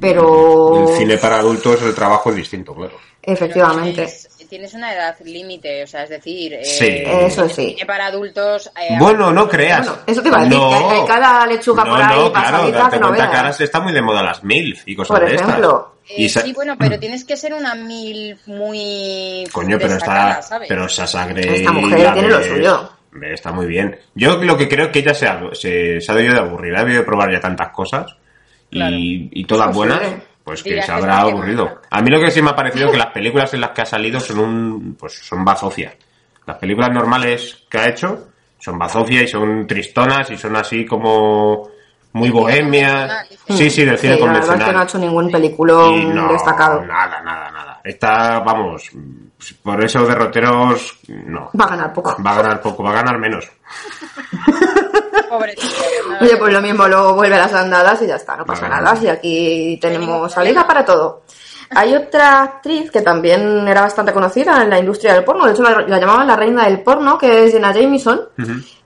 [0.00, 0.88] Pero...
[0.88, 2.96] El cine para adultos el trabajo es distinto, claro.
[3.22, 4.08] Efectivamente.
[4.46, 7.02] Tienes una edad límite, o sea, es decir, eh, Sí.
[7.04, 7.76] Eso sí.
[7.86, 8.70] para adultos.
[8.80, 9.86] eh, Bueno, no creas.
[9.86, 10.68] Bueno, eso te iba a decir, No.
[10.70, 13.36] que hay- hay cada lechuga no, por ahí no, claro, date que no cuenta que
[13.36, 15.48] ahora se está muy de moda las MILF y cosas Por de estas.
[15.48, 15.92] ejemplo.
[16.08, 19.44] eh, Y sí, bueno, pero tienes que ser una mil muy.
[19.52, 20.40] Coño, pero está.
[20.42, 20.68] ¿sabes?
[20.68, 21.56] Pero Sasha Grey.
[21.56, 22.90] Esta mujer tiene lo suyo.
[23.22, 23.98] Está muy bien.
[24.14, 26.76] Yo lo que creo es que ella se ha, se, se ha debido de aburrir.
[26.76, 28.14] Ha debido de probar ya tantas cosas.
[28.70, 30.25] Y, y todas Es posible.
[30.46, 31.80] Pues que se habrá aburrido.
[31.90, 33.82] A mí lo que sí me ha parecido es que las películas en las que
[33.82, 34.96] ha salido son un.
[34.96, 35.94] Pues son bazofias.
[36.46, 41.68] Las películas normales que ha hecho son bazofias y son tristonas y son así como.
[42.12, 43.26] Muy bohemias.
[43.48, 44.66] Sí, sí, del cine Sí, la verdad es convencional.
[44.66, 46.80] que no ha hecho ningún peliculón no, destacado.
[46.82, 47.80] Nada, nada, nada.
[47.82, 48.88] Está, vamos,
[49.64, 51.50] por esos derroteros, no.
[51.60, 52.16] Va a ganar poco.
[52.24, 53.50] Va a ganar poco, va a ganar menos.
[55.36, 55.74] Pobrecito.
[56.20, 58.82] Oye, pues lo mismo, luego vuelve a las andadas y ya está, no pasa Vale.
[58.82, 58.98] nada.
[59.02, 61.22] Y aquí tenemos salida para todo.
[61.70, 65.64] Hay otra actriz que también era bastante conocida en la industria del porno, de hecho
[65.64, 68.20] la, la llamaban la reina del porno, que es Jenna Jameson,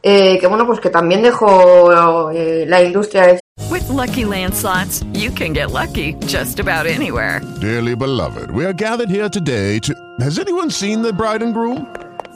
[0.02, 5.04] eh, que bueno, pues que también dejó eh, la industria de With Lucky Land slots,
[5.12, 7.42] you can get lucky just about anywhere.
[7.60, 9.92] Dearly beloved, we are gathered here today to.
[10.20, 11.86] Has anyone seen the bride and groom?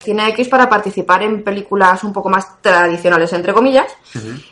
[0.00, 3.92] Cine X para participar en películas un poco más tradicionales, entre comillas.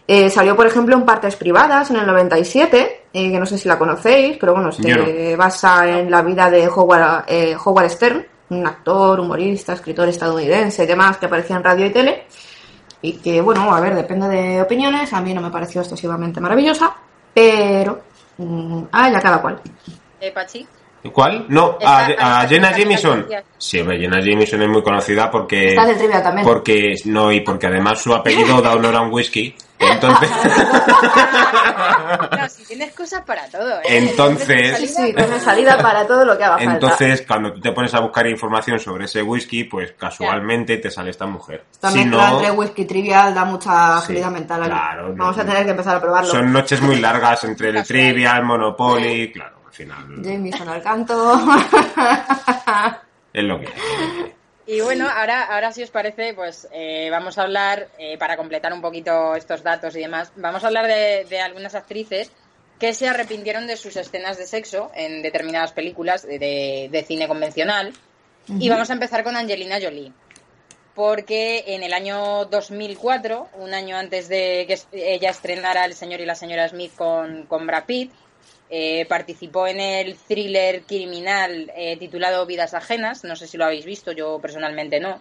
[0.08, 3.68] Eh, salió, por ejemplo, en Partes Privadas en el 97, eh, que no sé si
[3.68, 5.36] la conocéis, pero bueno, se no.
[5.36, 10.86] basa en la vida de Howard, eh, Howard Stern, un actor, humorista, escritor estadounidense y
[10.86, 12.24] demás que aparecía en radio y tele.
[13.02, 16.92] Y que, bueno, a ver, depende de opiniones, a mí no me pareció excesivamente maravillosa,
[17.32, 18.00] pero...
[18.38, 19.60] mm, ah, ya cada cual.
[20.20, 20.66] Eh, Pachi.
[21.12, 21.46] ¿Cuál?
[21.48, 23.26] No, a, a Jenna Jameson.
[23.58, 25.70] Sí, hombre, Jenna Jameson es muy conocida porque.
[25.70, 26.46] Estás en trivia también.
[26.46, 29.54] Porque, no, y porque además su apellido da honor a un whisky.
[29.78, 30.30] Entonces.
[32.38, 33.82] No, si tienes cosas para todo, ¿eh?
[33.98, 36.72] Entonces- Sí, sí, tiene salida para todo lo que haga falta.
[36.72, 41.10] Entonces, cuando tú te pones a buscar información sobre ese whisky, pues casualmente te sale
[41.10, 41.64] esta mujer.
[41.72, 44.62] Esta Si mezcla no, entre whisky trivial da mucha Sí, agilidad mental.
[44.62, 44.70] aquí.
[44.70, 45.48] claro, no, Vamos a no.
[45.50, 46.30] tener que empezar a probarlo.
[46.30, 51.38] son noches muy largas entre el trivial, Monopoly, claro, final Jameson al canto.
[53.32, 54.32] es lo que hay.
[54.68, 58.72] Y bueno, ahora, ahora si os parece, pues eh, vamos a hablar, eh, para completar
[58.72, 62.32] un poquito estos datos y demás, vamos a hablar de, de algunas actrices
[62.80, 67.28] que se arrepintieron de sus escenas de sexo en determinadas películas de, de- de cine
[67.28, 67.92] convencional.
[68.48, 70.12] Y vamos a empezar con Angelina Jolie.
[70.94, 74.78] Porque en el año 2004, un año antes de que
[75.14, 78.12] ella estrenara El señor y la señora Smith con, con Brad Pitt,
[78.70, 83.24] eh, participó en el thriller criminal eh, titulado Vidas Ajenas.
[83.24, 85.20] No sé si lo habéis visto, yo personalmente no.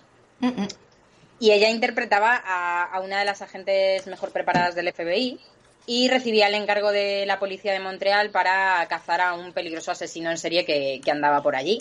[1.39, 5.39] Y ella interpretaba a, a una de las agentes mejor preparadas del FBI
[5.87, 10.31] y recibía el encargo de la policía de Montreal para cazar a un peligroso asesino
[10.31, 11.79] en serie que, que andaba por allí.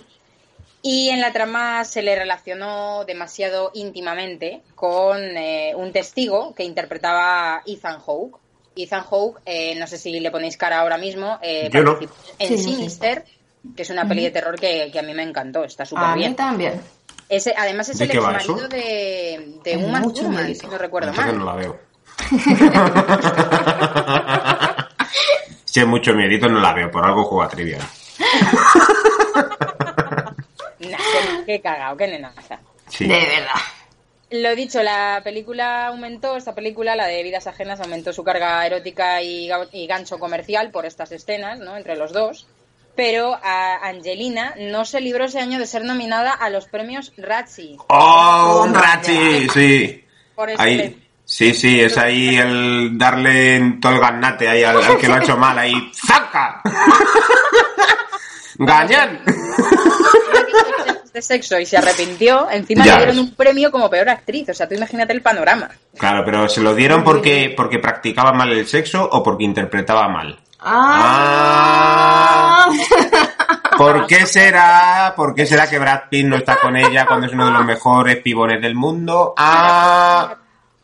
[0.87, 7.63] Y en la trama se le relacionó demasiado íntimamente con eh, un testigo que interpretaba
[7.65, 8.39] Ethan Hawke.
[8.77, 11.93] Ethan Hawke, eh, no sé si le ponéis cara ahora mismo, eh, Yo no.
[11.99, 12.65] participó en Sí, sí.
[12.75, 13.25] Sinister,
[13.77, 16.15] que es una peli de terror que, que a mí me encantó, está súper a
[16.15, 16.31] bien.
[16.31, 16.81] mí también.
[17.29, 21.39] Ese, además es ¿De el ex marido de, de Uma Thurman, si no recuerdo mal.
[21.39, 21.81] no la veo.
[25.65, 26.91] si es mucho miedito, no la veo.
[26.91, 27.79] Por algo juego a trivia.
[30.81, 32.59] Nah, qué, qué cagao, qué nenaza.
[32.89, 33.07] Sí.
[33.07, 33.55] De verdad.
[34.43, 39.23] Lo dicho, la película aumentó, esta película, la de Vidas Ajenas, aumentó su carga erótica
[39.23, 41.77] y, ga- y gancho comercial por estas escenas, ¿no?
[41.77, 42.49] Entre los dos.
[42.97, 47.77] Pero a Angelina no se libró ese año de ser nominada a los premios Razzie.
[47.89, 49.49] ¡Oh, un Rachi!
[49.51, 50.05] Sí.
[50.35, 50.55] Por Ahí.
[50.57, 51.01] excelencia.
[51.27, 55.15] Sí, sí, es ahí el darle en todo el ganate ahí al, al que lo
[55.15, 55.73] ha hecho mal, ahí.
[56.07, 56.61] ¡Zaca!
[58.59, 59.21] ¡Gañán!
[61.15, 63.25] De sexo y se arrepintió, encima Ya le dieron ves.
[63.25, 64.49] un premio como peor actriz.
[64.51, 65.71] O sea, tú imagínate el panorama.
[65.97, 70.39] Claro, pero ¿se lo dieron porque, porque practicaba mal el sexo o porque interpretaba mal?
[70.61, 72.69] Ah.
[73.79, 75.15] ¿Por qué será?
[75.17, 77.65] ¿Por qué será que Brad Pitt no está con ella cuando es uno de los
[77.65, 79.35] mejores pibones del mundo?
[79.37, 80.35] Ah,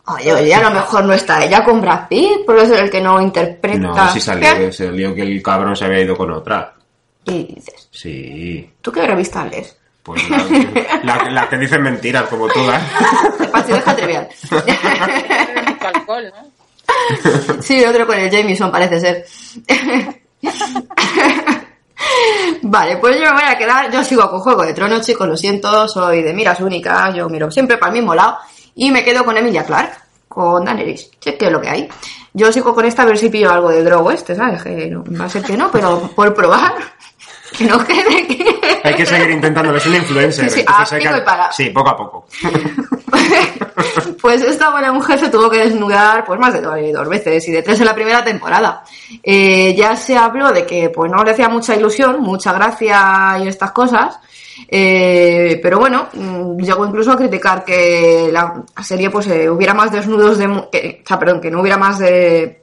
[0.07, 3.01] Oye, oye, a lo mejor no está ella con Brad Pitt, porque es el que
[3.01, 3.79] no interpreta.
[3.79, 6.75] no, si salió, salió que el cabrón se había ido con otra.
[7.27, 9.77] Y dices, Sí, ¿tú qué revista lees?
[10.03, 10.45] Pues la,
[11.03, 12.83] la- la que dicen mentiras como todas.
[13.67, 14.29] Deja trivial.
[14.51, 16.51] Mucho alcohol, ¿no?
[17.63, 19.27] Sí, otro con el Jameson parece ser.
[22.63, 25.37] vale, pues yo me voy a quedar, yo sigo con Juego de Tronos, chicos, lo
[25.37, 28.39] siento, soy de miras únicas, yo miro siempre para el mismo lado
[28.75, 29.93] y me quedo con Emilia Clark,
[30.29, 31.89] con Daenerys, sé que es lo que hay.
[32.33, 34.63] Yo sigo con esta a ver si pillo algo de drogo este, ¿sabes?
[34.63, 36.75] Que no, va a ser que no, pero por probar,
[37.57, 38.50] que no quede que...
[38.83, 40.45] Hay que seguir intentándolo, es un influencer.
[40.51, 41.53] Sí, sí, entonces a hay pico que- y pala.
[41.53, 42.27] Sí, poco a poco.
[44.21, 47.53] Pues esta buena mujer se tuvo que desnudar pues más de dos, dos veces y
[47.53, 48.85] de tres en la primera temporada.
[49.23, 53.49] Eh, ya se habló de que pues no le hacía mucha ilusión, mucha gracia y
[53.49, 54.19] estas cosas.
[54.69, 59.91] Eh, pero bueno, mm, llegó incluso a criticar que la serie pues eh, hubiera más
[59.91, 62.60] desnudos de que, o sea, perdón, que no hubiera más de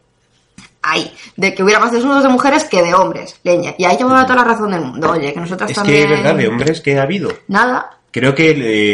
[0.82, 3.74] ahí, de que hubiera más desnudos de mujeres que de hombres, leña.
[3.78, 5.12] Y ahí llevaba toda la razón del mundo.
[5.12, 5.98] Oye, que nosotras Es también...
[5.98, 7.32] que es verdad, de hombres que ha habido.
[7.48, 7.92] Nada.
[8.12, 8.52] Creo que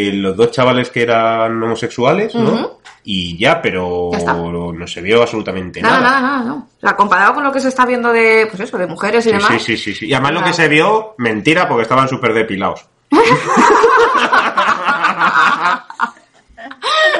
[0.10, 2.80] eh, los dos chavales que eran homosexuales, ¿no?
[3.06, 6.22] Y ya, pero Ya no se vio absolutamente Nada, nada.
[6.22, 6.56] nada, nada, no.
[6.78, 9.30] O sea, comparado con lo que se está viendo de, pues eso, de mujeres y
[9.30, 9.52] Sí, demás.
[9.52, 10.06] sí, sí, sí, sí.
[10.08, 12.86] Y además lo que se vio, mentira, porque estaban súper depilados.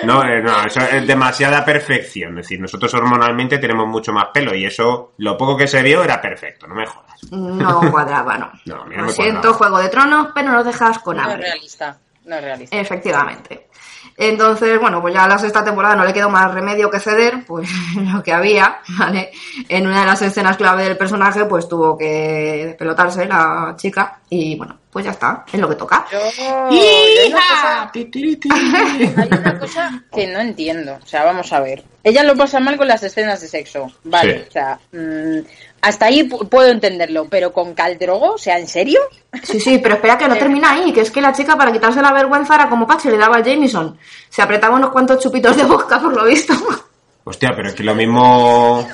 [0.06, 2.32] No, eh, no, eso es demasiada perfección.
[2.40, 6.04] Es decir, nosotros hormonalmente tenemos mucho más pelo y eso, lo poco que se vio
[6.04, 7.32] era perfecto, no me jodas.
[7.32, 8.52] No cuadraba, no.
[8.66, 9.58] No, a mí no Lo me siento, cuadraba.
[9.58, 11.48] Juego de Tronos, pero nos dejas con No es hambre.
[11.48, 11.98] realista.
[12.26, 12.76] No es realista.
[12.78, 13.68] Efectivamente.
[14.18, 17.44] Entonces, bueno, pues ya a la sexta temporada no le quedó más remedio que ceder,
[17.48, 17.68] pues
[18.14, 19.32] lo que había, ¿vale?
[19.68, 24.56] En una de las escenas clave del personaje, pues tuvo que despelotarse la chica y
[24.58, 26.06] bueno, pues ya está, es lo que toca.
[26.12, 27.92] Yo, yo hay una cosa-
[29.18, 31.00] hay una cosa que no entiendo.
[31.02, 31.84] O sea, vamos a ver.
[32.04, 33.88] Ella lo pasa mal con las escenas de sexo.
[34.04, 34.46] Vale, Sí.
[34.50, 35.40] o sea, mm,
[35.84, 37.28] hasta ahí pu- puedo entenderlo.
[37.30, 39.00] Pero con Caldrogo, o sea, ¿en serio?
[39.44, 42.02] Sí, sí, pero espera que no termina ahí, que es que la chica para quitarse
[42.02, 43.98] la vergüenza era como Pache le daba a Jameson.
[44.30, 46.54] Se apretaba unos cuantos chupitos de vodka por lo visto.
[47.26, 48.86] Hostia, pero es que lo mismo,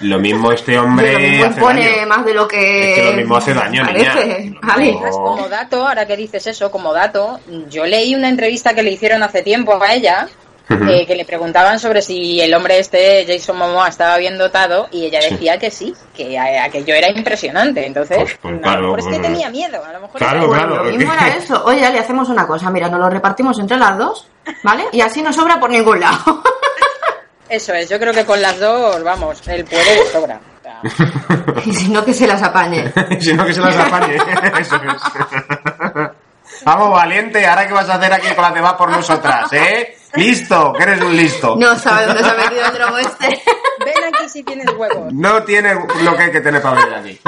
[0.00, 2.06] lo mismo este hombre lo mismo hace impone daño.
[2.06, 2.92] más de lo que...
[2.94, 4.14] Es que lo mismo hace daño, niña.
[4.14, 8.82] mismo- Además, como dato, ahora que dices eso, como dato, yo leí una entrevista que
[8.82, 10.28] le hicieron hace tiempo a ella,
[10.68, 15.04] Eh, que le preguntaban sobre si el hombre este, Jason Momoa, estaba bien dotado, y
[15.06, 15.30] ella Sí.
[15.34, 17.84] decía que sí, que a- aquello era impresionante.
[17.86, 20.18] Entonces, Pues- pues a lo claro, mejor es que pues- tenía miedo, a lo mejor
[20.18, 20.84] Claro, era- claro.
[20.84, 21.62] lo mismo era eso.
[21.64, 24.26] Oye, le hacemos una cosa, mira, nos lo repartimos entre las dos,
[24.62, 24.84] ¿vale?
[24.92, 26.18] Y así no sobra por ningún lado.
[27.48, 30.40] Eso es, yo creo que con las dos, vamos, él puede de sobra.
[31.66, 32.90] Y si no, que se las apañe.
[33.20, 34.16] si no que se las apañe.
[34.58, 36.62] Eso es.
[36.64, 39.96] Vamos, valiente, ahora qué vas a hacer aquí con las demás por nosotras, ¿eh?
[40.14, 41.56] Listo, que eres un listo.
[41.56, 43.42] No sabe dónde se ha metido el drogo este.
[43.84, 45.12] Ven aquí si tienes huevos.
[45.12, 47.20] No tiene lo que hay que tener para venir aquí.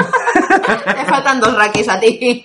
[0.84, 2.44] Te faltan dos raquis a ti.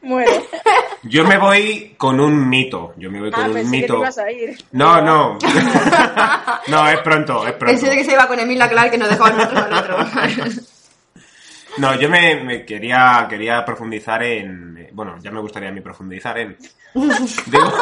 [0.00, 0.30] Muero.
[1.02, 2.94] Yo me voy con un mito.
[2.96, 3.98] Yo me voy con Ah, un pensé que te mito.
[3.98, 4.56] ibas a ir.
[4.72, 5.38] No, no.
[6.68, 7.66] no, es pronto, es pronto.
[7.80, 9.96] Pensé que se iba con Emilia Clark que nos dejaba nosotros al otro.
[11.76, 14.88] No, yo me, me quería, quería profundizar en.
[14.92, 16.56] Bueno, ya me gustaría a mí profundizar en.
[16.94, 17.72] Digo-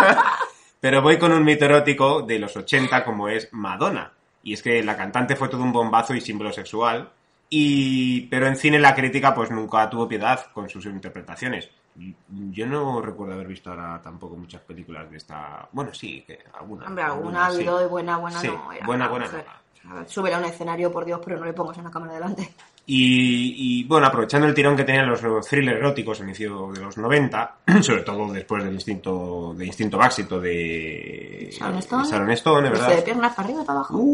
[0.80, 4.12] pero voy con un mito erótico de los 80 como es Madonna.
[4.44, 7.10] Y es que la cantante fue todo un bombazo y símbolo sexual.
[7.50, 11.68] Y, pero en cine la crítica pues nunca tuvo piedad con sus interpretaciones.
[12.50, 15.68] Yo no recuerdo haber visto ahora tampoco muchas películas de esta...
[15.72, 16.86] Bueno, sí, que alguna.
[16.86, 17.56] Hombre, alguna ha sí.
[17.56, 18.72] habido y buena, buena Sí, no.
[18.72, 19.26] era buena, buena
[19.84, 20.08] no.
[20.08, 22.54] Súbela a un escenario, por Dios, pero no le pongas una cámara delante.
[22.84, 26.98] Y, y, bueno, aprovechando el tirón que tenían los thrillers eróticos a inicio de los
[26.98, 32.08] 90, sobre todo después del instinto de instinto básico de Sharon Stone.
[32.08, 32.96] Sharon Stone, Pues ¿verdad?
[32.96, 34.04] de piernas para arriba para abajo.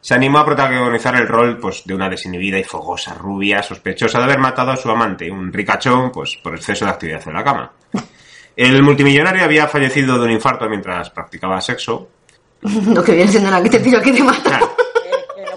[0.00, 4.24] Se animó a protagonizar el rol pues, de una desinhibida y fogosa rubia sospechosa de
[4.24, 7.72] haber matado a su amante, un ricachón, pues por exceso de actividad en la cama.
[8.56, 12.08] El multimillonario había fallecido de un infarto mientras practicaba sexo.
[12.62, 14.40] Lo que viene siendo la que te pido que te mata.
[14.42, 14.70] Claro,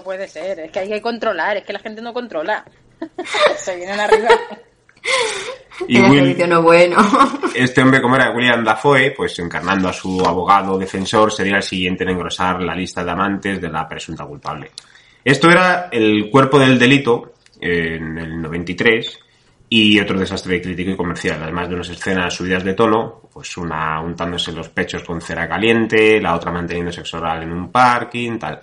[0.02, 2.64] no puede ser, es que hay que controlar, es que la gente no controla.
[3.56, 4.30] Se vienen arriba.
[5.86, 6.96] y El Will, ejercicio no es bueno.
[7.54, 12.02] Este hombre, como era William Dafoe, pues encarnando a su abogado defensor, sería el siguiente
[12.02, 14.72] en engrosar la lista de amantes de la presunta culpable.
[15.24, 19.18] Esto era el cuerpo del delito en el 93
[19.68, 24.00] y otro desastre crítico y comercial, además de unas escenas subidas de tono, pues una
[24.00, 28.62] untándose los pechos con cera caliente, la otra manteniendo sexo oral en un parking, tal.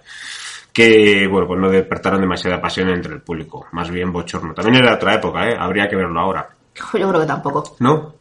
[0.74, 4.54] Que, bueno, pues no despertaron demasiada pasión entre el público, más bien bochorno.
[4.54, 5.56] También era otra época, ¿eh?
[5.60, 6.48] Habría que verlo ahora.
[6.76, 7.76] Yo creo que tampoco.
[7.80, 8.14] ¿No?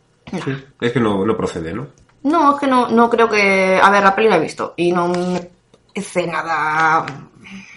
[0.81, 1.87] Es que no, no procede, ¿no?
[2.25, 3.79] No, es que no, no creo que.
[3.83, 5.51] A ver, la peli la he visto y no me
[5.97, 7.05] hace nada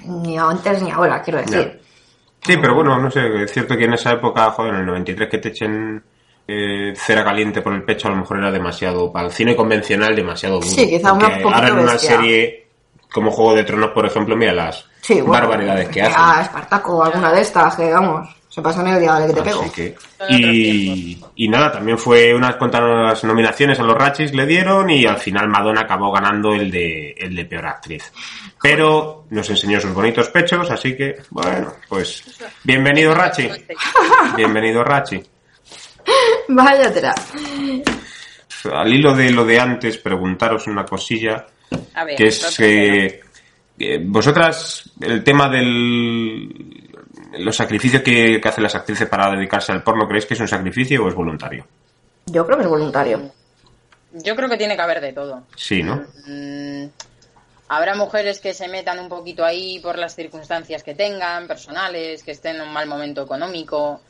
[0.05, 1.79] ni antes ni ahora, quiero decir.
[2.43, 5.29] Sí, pero bueno, no sé, es cierto que en esa época, joder, en el 93
[5.29, 6.03] que te echen
[6.47, 10.15] eh, cera caliente por el pecho a lo mejor era demasiado, para el cine convencional,
[10.15, 10.67] demasiado duro.
[10.67, 12.15] Sí, quizá una poquito Ahora en una bestia.
[12.17, 12.67] serie
[13.11, 16.43] como Juego de Tronos, por ejemplo, mira las Sí, bueno, barbaridades que hacen.
[16.43, 19.61] Espartaco, alguna de estas, que vamos, se pasa medio día de que te pego.
[19.61, 19.95] Así que,
[20.29, 25.17] y, y nada, también fue unas cuantas nominaciones a los Ratchis le dieron y al
[25.17, 28.11] final Madonna acabó ganando el de, el de peor actriz.
[28.61, 32.23] Pero nos enseñó sus bonitos pechos, así que, bueno, pues
[32.63, 33.49] bienvenido Rachi.
[34.35, 35.21] Bienvenido Rachi.
[36.47, 37.15] Váyatela.
[38.71, 41.47] Al hilo de lo de antes, preguntaros una cosilla,
[41.93, 43.21] A ver, que es que
[43.79, 46.77] eh, vosotras, el tema del
[47.39, 50.47] los sacrificios que, que hacen las actrices para dedicarse al porno, ¿creéis que es un
[50.47, 51.65] sacrificio o es voluntario?
[52.25, 53.31] Yo creo que es voluntario.
[54.11, 55.43] Yo creo que tiene que haber de todo.
[55.55, 56.03] Sí, ¿no?
[56.27, 56.87] Mm,
[57.73, 62.31] Habrá mujeres que se metan un poquito ahí por las circunstancias que tengan, personales, que
[62.31, 64.01] estén en un mal momento económico,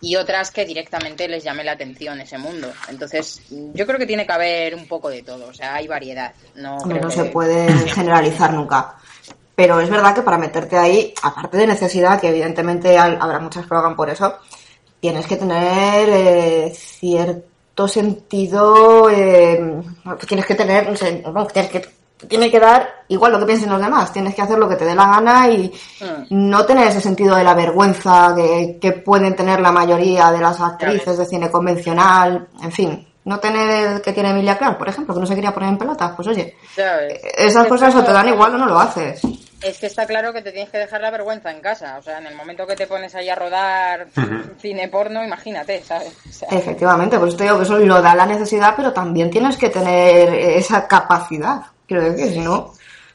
[0.00, 2.70] y otras que directamente les llame la atención ese mundo.
[2.88, 6.32] Entonces, yo creo que tiene que haber un poco de todo, o sea, hay variedad.
[6.54, 8.94] No, Hombre, creo no que- se puede generalizar nunca.
[9.54, 13.74] Pero es verdad que para meterte ahí, aparte de necesidad, que evidentemente habrá muchas que
[13.74, 14.36] lo hagan por eso,
[15.00, 19.82] tienes que tener eh, cierto sentido, eh,
[20.28, 21.84] tienes que tener, no sé, no, tienes que,
[22.26, 24.84] tiene que dar igual lo que piensen los demás, tienes que hacer lo que te
[24.84, 25.72] dé la gana y
[26.30, 30.60] no tener ese sentido de la vergüenza que, que pueden tener la mayoría de las
[30.60, 33.04] actrices de cine convencional, en fin.
[33.24, 36.12] No tener que tiene Emilia Clarke, por ejemplo, que no se quería poner en pelotas,
[36.16, 37.20] pues oye, ¿sabes?
[37.36, 39.20] esas Es cosas que o te dan está- igual o no lo haces.
[39.60, 41.96] Es que está claro que te tienes que dejar la vergüenza en casa.
[41.98, 44.06] O sea, en el momento que te pones ahí a rodar
[44.62, 46.16] cine porno, imagínate, ¿sabes?
[46.28, 49.56] O sea, Efectivamente, pues te digo que eso lo da la necesidad, pero también tienes
[49.56, 51.62] que tener esa capacidad.
[51.88, 52.72] Quiero decir, si no,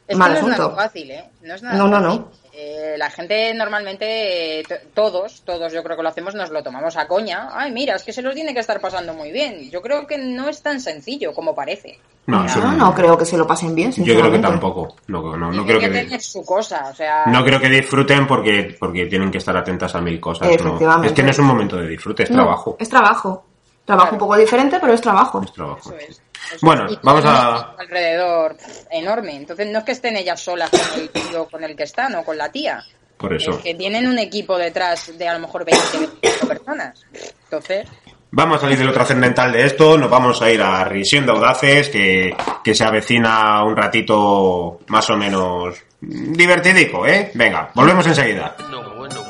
[0.08, 0.70] Es mal que no es asunto.
[0.76, 1.24] nada fácil, ¿eh?
[1.44, 2.20] No es nada No, no, fácil.
[2.22, 2.44] no.
[2.56, 4.64] Eh, la gente normalmente, eh,
[4.94, 7.50] todos, todos yo creo que lo hacemos, nos lo tomamos a coña.
[7.52, 9.72] Ay, mira, es que se los tiene que estar pasando muy bien.
[9.72, 11.98] Yo creo que no es tan sencillo como parece.
[12.28, 12.72] No, no.
[12.74, 14.96] no creo que se lo pasen bien, Yo creo que tampoco.
[15.08, 16.04] No, no, no creo que que...
[16.04, 17.24] tener su cosa, o sea...
[17.26, 20.48] No creo que disfruten porque, porque tienen que estar atentas a mil cosas.
[20.48, 20.54] ¿no?
[20.54, 21.08] Efectivamente.
[21.08, 22.78] Es que no es un momento de disfrute, es No, trabajo.
[22.80, 23.46] Es trabajo.
[23.86, 25.42] Trabajo un poco diferente, pero es trabajo.
[25.44, 25.94] Es trabajo.
[25.94, 26.22] Eso es.
[26.62, 27.76] Bueno, Y vamos a...
[27.78, 28.56] alrededor
[28.92, 29.36] enorme.
[29.36, 32.24] Entonces no es que estén ellas solas con el tío con el que están o
[32.24, 32.84] con la tía.
[33.18, 33.52] Por eso.
[33.52, 37.06] Es que tienen un equipo detrás de a lo mejor 20, 25 personas.
[37.46, 37.88] Entonces,
[38.36, 41.34] Vamos a salir de lo trascendental de esto, nos vamos a ir a Risión de
[41.34, 47.30] Audaces, que, que se avecina un ratito más o menos divertidico, ¿eh?
[47.36, 48.56] Venga, volvemos enseguida.
[48.58, 49.23] Bueno, bueno,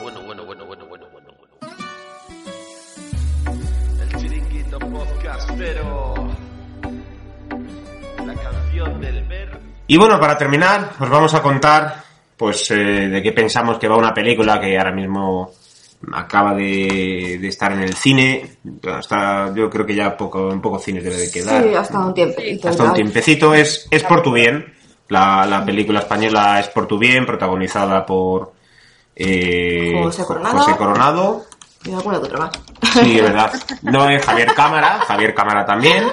[9.87, 12.03] Y bueno, para terminar, os vamos a contar,
[12.37, 15.51] pues, eh, de qué pensamos que va una película que ahora mismo
[16.11, 18.57] acaba de, de estar en el cine.
[18.91, 21.63] Hasta, yo creo que ya poco, en pocos cines debe de quedar.
[21.63, 22.69] Sí, hasta un tiempecito.
[22.69, 24.73] Hasta un tiempecito es, es por tu bien.
[25.09, 28.53] La, la película española es por tu bien, protagonizada por
[29.15, 30.57] eh, José Coronado.
[30.59, 31.45] José Coronado.
[31.85, 32.51] Y alguna que otra más.
[32.93, 33.53] Sí, es verdad.
[33.81, 36.05] No es Javier Cámara, Javier Cámara también.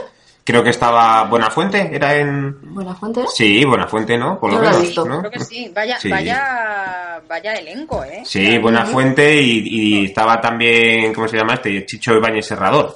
[0.50, 2.74] Creo que estaba Buenafuente, era en...
[2.74, 3.22] Buena fuente.
[3.32, 4.38] Sí, Buenafuente, ¿no?
[4.40, 5.04] Por lo No lo he menos, visto.
[5.04, 5.18] ¿no?
[5.20, 5.70] creo que sí.
[5.74, 6.08] Vaya, Sí.
[6.10, 8.22] vaya, vaya elenco, ¿eh?
[8.24, 11.86] Sí, Buenafuente y, y estaba también, ¿cómo se llama este?
[11.86, 12.94] Chicho Ibáñez Serrador.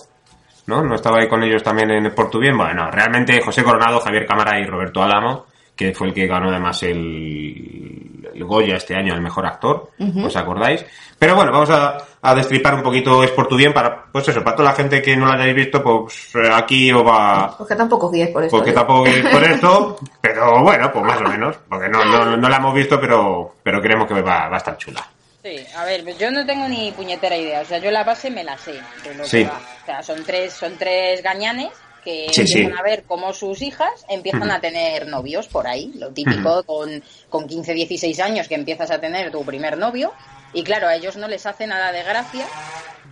[0.67, 0.83] ¿No?
[0.83, 2.13] ¿No estaba ahí con ellos también en el?
[2.57, 5.47] Bueno, realmente José Coronado, Javier Cámara y Roberto Álamo,
[5.77, 8.04] que fue el que ganó además el,
[8.35, 10.27] el Goya este año, el mejor actor, Ujú.
[10.27, 10.85] ¿os acordáis?
[11.19, 14.43] Pero bueno, vamos a, a destripar un poquito Es por tu bien para, pues eso,
[14.43, 17.75] para toda la gente que no lo hayáis visto, pues eh, aquí os va, Porque
[17.77, 18.57] tampoco guíes por esto.
[18.57, 18.75] porque ¿eh?
[18.75, 22.57] tampoco es por esto, pero bueno, pues más o menos, porque no, no, no la
[22.57, 25.07] hemos visto, pero, pero creemos que va, va a estar chula.
[25.43, 27.61] Sí, a ver, yo no tengo ni puñetera idea.
[27.61, 28.73] O sea, yo la base me la sé.
[28.73, 29.45] de lo que Sí.
[29.45, 29.61] va.
[29.83, 31.69] O sea, son tres, son tres gañanes
[32.05, 32.79] que Sí, empiezan sí.
[32.79, 35.91] a ver cómo sus hijas empiezan a tener novios por ahí.
[35.95, 40.13] Lo típico con, con 15, 16 años que empiezas a tener tu primer novio.
[40.53, 42.47] Y claro, a ellos no les hace nada de gracia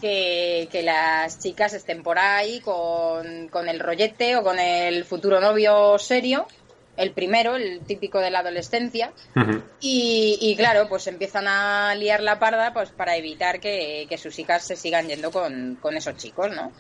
[0.01, 5.41] que, que las chicas estén por ahí con, con el rollete o con el futuro
[5.41, 6.47] novio serio.
[7.03, 9.13] El primero, el típico de la adolescencia.
[9.81, 14.39] Y, y claro, pues empiezan a liar la parda pues para evitar que, que sus
[14.39, 16.73] hijas se sigan yendo con, con esos chicos, ¿no?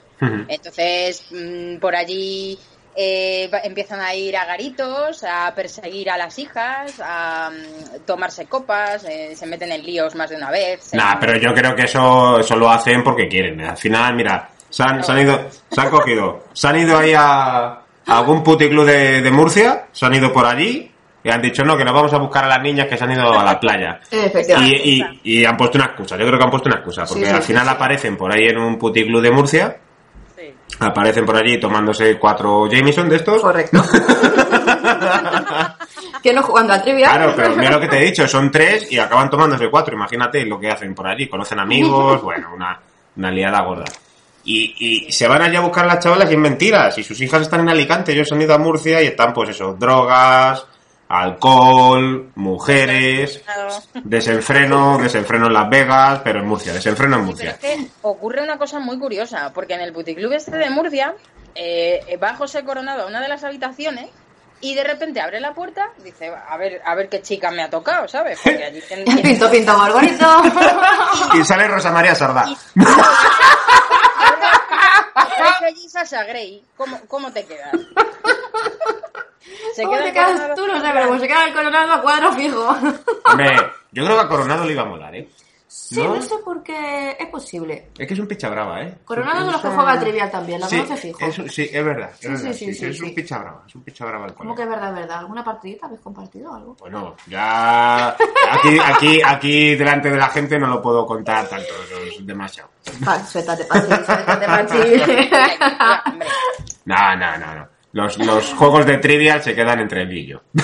[0.49, 2.57] Entonces, mm, por allí
[2.95, 9.05] eh, empiezan a ir a garitos, a perseguir a las hijas, a mm, tomarse copas,
[9.05, 10.93] eh, se meten en líos más de una vez.
[10.93, 13.61] Nah, pero yo creo que eso, eso lo hacen porque quieren.
[13.63, 17.15] Al final, mira, se han, se han ido, se han cogido, se han ido ahí
[17.17, 20.91] a algún puticlub de, de Murcia, se han ido por allí
[21.25, 23.13] y han dicho no, que nos vamos a buscar a las niñas que se han
[23.13, 24.01] ido a la playa.
[24.11, 27.25] Y, y, y han puesto una excusa, yo creo que han puesto una excusa, porque
[27.25, 27.71] Sí, sí, al final sí.
[27.71, 29.77] aparecen por ahí en un puticlub de Murcia,
[30.81, 33.41] aparecen por allí tomándose cuatro Jameson de estos.
[33.41, 33.83] Correcto.
[36.23, 37.09] que no jugando al trivia.
[37.11, 39.95] Claro, pero mira lo que te he dicho, son tres y acaban tomándose cuatro.
[39.95, 41.29] Imagínate lo que hacen por allí.
[41.29, 42.79] Conocen amigos, bueno, una,
[43.17, 43.85] una liada gorda.
[44.45, 46.91] Y, y se van allá a buscar a las chavalas y es mentira.
[46.91, 49.75] Si sus hijas están en Alicante, ellos han ido a Murcia y están, pues eso,
[49.79, 50.65] drogas,
[51.09, 53.43] alcohol, mujeres,
[54.03, 57.51] desenfreno, desenfreno en Las Vegas, pero en Murcia, desenfreno en Pero Murcia.
[57.51, 61.15] es que ocurre una cosa muy curiosa, porque en el puticlub este de Murcia
[61.55, 64.09] eh, va José Coronado a una de las habitaciones
[64.63, 67.69] y de repente abre la puerta, dice, a ver, a ver qué chica me ha
[67.71, 68.39] tocado, ¿sabes?
[68.43, 70.43] Porque allí tiene- Pinto, pinto, gorgonito.
[71.35, 72.43] Y sale Rosa María Sardá.
[72.43, 74.02] Aparece
[75.65, 77.73] allí Sasha Grey, ¿cómo, cómo te quedas?
[79.75, 80.67] se ¿Cómo queda te quedas tú?
[80.67, 82.77] No sé, pero como se queda el coronado a cuadro fijo.
[83.25, 83.57] Hombre,
[83.93, 85.29] yo creo que a Coronado le iba a molar, ¿eh?
[85.75, 87.89] Sí, no, sé por qué es posible.
[87.99, 88.99] Es que es un picha brava, ¿eh?
[89.07, 91.25] Coronado Es de los que juega al trivial también, la Sí, conoce fijo.
[91.25, 92.11] es sí, es verdad.
[92.13, 93.15] Es, Sí, verdad, sí, sí, sí, sí, es un sí.
[93.15, 95.19] picha brava, es un picha brava el ¿Cómo que es verdad, es verdad?
[95.21, 96.77] ¿Alguna partidita habéis compartido algo?
[96.79, 101.73] Bueno, ya aquí, aquí, aquí delante de la gente no lo puedo contar tanto,
[102.07, 102.69] es demasiado.
[103.01, 104.79] Vale, suéltate, Pachi, suéltate, Pachi.
[106.85, 107.69] No, no, no, no.
[107.93, 110.41] Los, los juegos de trivial se quedan entre él y yo.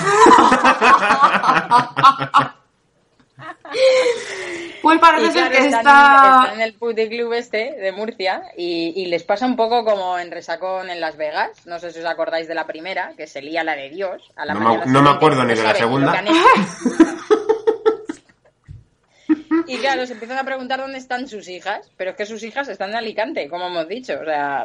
[4.81, 6.39] Pues parece ser claro, que están, está...
[6.43, 10.31] están en el puticlub este de Murcia y, y les pasa un poco como en
[10.31, 11.65] Resacón en Las Vegas.
[11.65, 14.21] No sé si os acordáis de la primera, que se lía la de Dios.
[14.35, 16.23] A la No me- no acuerdo ni de la segunda.
[19.67, 22.67] Y claro, se empiezan a preguntar dónde están sus hijas, pero es que sus hijas
[22.69, 24.13] están en Alicante, como hemos dicho.
[24.19, 24.63] O sea,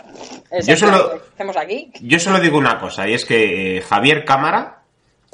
[0.51, 1.93] es Yo solo- hacemos aquí.
[2.01, 4.84] Yo solo digo una cosa, y es que eh, Javier Cámara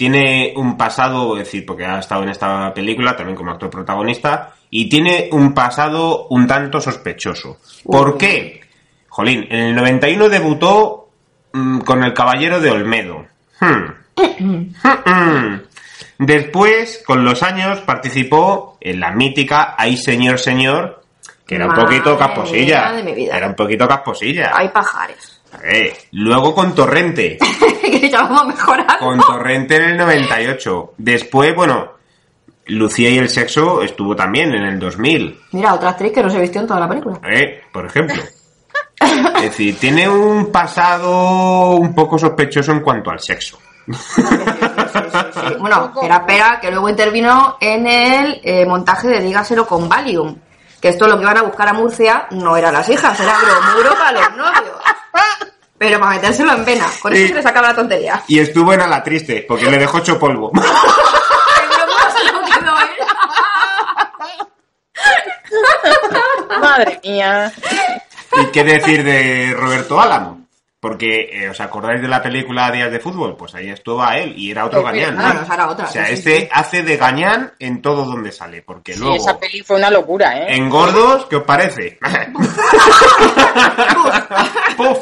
[0.00, 4.54] tiene un pasado, es decir, porque ha estado en esta película también como actor protagonista,
[4.70, 7.58] y tiene un pasado un tanto sospechoso.
[7.84, 8.62] ¿Por qué?
[9.10, 11.10] Jolín, en el 91 debutó
[11.52, 13.26] mm, con El Caballero de Olmedo.
[13.60, 14.72] Hmm.
[15.04, 15.60] Hmm.
[16.16, 21.02] Después, con los años, participó en la mítica Ay Señor Señor,
[21.46, 22.98] que era un poquito casposilla.
[22.98, 24.52] Era un poquito casposilla.
[24.54, 25.39] Hay pajares.
[25.64, 27.38] Eh, luego con Torrente.
[27.82, 28.98] que ya vamos mejorando.
[28.98, 30.94] Con Torrente en el 98.
[30.98, 31.92] Después, bueno,
[32.66, 35.40] Lucía y el sexo estuvo también en el 2000.
[35.52, 37.20] Mira, otra actriz que no se vistió en toda la película.
[37.28, 38.22] Eh, por ejemplo.
[39.00, 43.58] Es decir, tiene un pasado un poco sospechoso en cuanto al sexo.
[43.86, 44.22] Sí,
[45.58, 50.36] bueno, espera, espera, que luego intervino en el eh, montaje de Dígaselo con Valium.
[50.80, 53.94] Que esto lo que iban a buscar a Murcia no eran las hijas, era bromuro
[53.98, 54.76] para los novios.
[55.80, 56.84] Pero para metérselo en vena.
[57.00, 58.22] Con eso se le sacaba la tontería.
[58.28, 60.52] Y estuvo en A la Triste, porque le dejó hecho polvo.
[66.60, 67.52] Madre mía.
[68.40, 70.40] ¿Y qué decir de Roberto Álamo?
[70.78, 73.36] Porque, eh, ¿os acordáis de la película Días de Fútbol?
[73.36, 75.14] Pues ahí estuvo a él y era otro Pues gañán.
[75.16, 75.54] mira, ¿no?
[75.54, 76.48] era otra, O sea, sí, este sí.
[76.52, 79.16] hace de gañán en todo donde sale, porque Sí, luego...
[79.16, 80.54] esa peli fue una locura, ¿eh?
[80.56, 81.98] En gordos, ¿qué os parece?
[82.32, 82.48] puf,
[84.76, 84.98] puf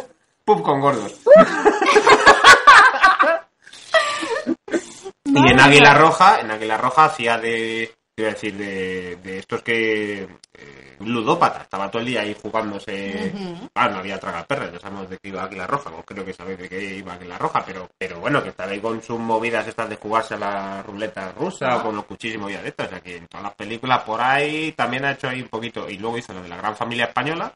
[0.57, 1.15] con gordos.
[5.25, 9.63] y en Águila Roja, en Águila Roja hacía de, iba a decir, de, de estos
[9.63, 13.33] que eh, ludópata, estaba todo el día ahí jugándose.
[13.75, 16.59] Ah, no había tragaperras, ya sabemos de qué iba Águila Roja, no creo que sabéis
[16.59, 19.89] de qué iba Águila Roja, pero, pero bueno, que estaba ahí con sus movidas estas
[19.89, 22.91] de jugarse a la ruleta rusa o con los cuchillos y movidas de estas, o
[22.91, 25.99] sea que en todas las películas por ahí también ha hecho ahí un poquito, y
[25.99, 27.53] luego hizo lo de la gran familia española.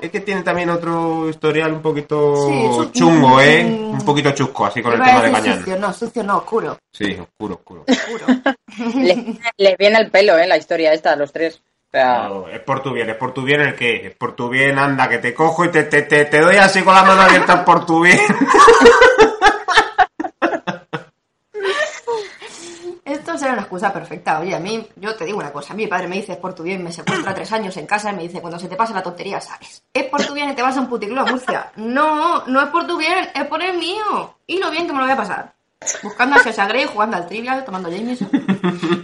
[0.00, 3.64] Es que tiene también otro historial un poquito Sí, chungo, ¿eh?
[3.64, 5.58] mm, Un poquito chusco, así con el tema de Cañán.
[5.58, 6.78] sucio, no, sucio no, oscuro.
[6.92, 7.84] Sí, oscuro, oscuro.
[8.94, 9.18] Les,
[9.56, 10.46] les viene el pelo, ¿eh?
[10.46, 11.56] La historia esta a los tres.
[11.56, 14.36] O sea, No, es por tu bien, es por tu bien el qué, es por
[14.36, 17.02] tu bien, anda, que te cojo y te, te, te, te doy así con la
[17.02, 18.20] mano abierta por tu bien.
[23.36, 24.40] Esto será una excusa perfecta.
[24.40, 25.74] Oye, a mí, yo te digo una cosa.
[25.74, 28.10] A mi padre me dice, es por tu bien, me secuestra tres años en casa
[28.10, 29.82] y me dice, cuando se te pasa la tontería, sabes.
[29.92, 31.70] Es por tu bien y te vas a un puticlub a Murcia.
[31.76, 34.36] No, no es por tu bien, es por el mío.
[34.46, 35.52] Y lo bien que me lo voy a pasar.
[36.02, 38.30] Buscando a Sasha Grey, jugando al trivial, tomando Jameson.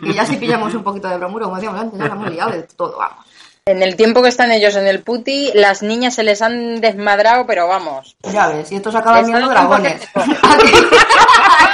[0.02, 2.52] Y ya si pillamos un poquito de bromuro, como decíamos antes, ya la hemos liado
[2.52, 3.26] de todo, vamos.
[3.66, 7.44] en el tiempo que están ellos en el puti, las niñas se les han desmadrado,
[7.46, 8.16] pero vamos.
[8.22, 10.08] Ya ves, y estos acaban viendo dragones.
[10.14, 10.72] Aquí,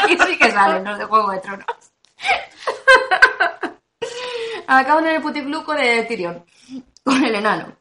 [0.03, 1.65] aquí sí que salen los de Juego de Tronos.
[4.67, 6.45] Acaban en el puticlub con el Tyrion.
[7.03, 7.75] Con el enano.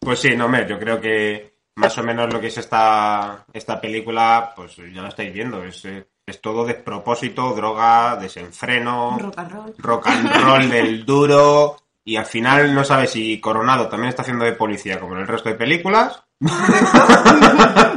[0.00, 3.80] Pues sí, no, hombre, yo creo que más o menos lo que es esta, esta
[3.80, 9.52] película, pues ya lo estáis viendo, es, eh, es todo despropósito, droga, desenfreno, Rock and
[9.52, 9.74] roll.
[9.78, 14.44] rock and roll del duro, y al final no sabes si Coronado también está haciendo
[14.44, 16.22] de policía como en el resto de películas,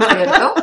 [0.09, 0.53] ¿Cierto?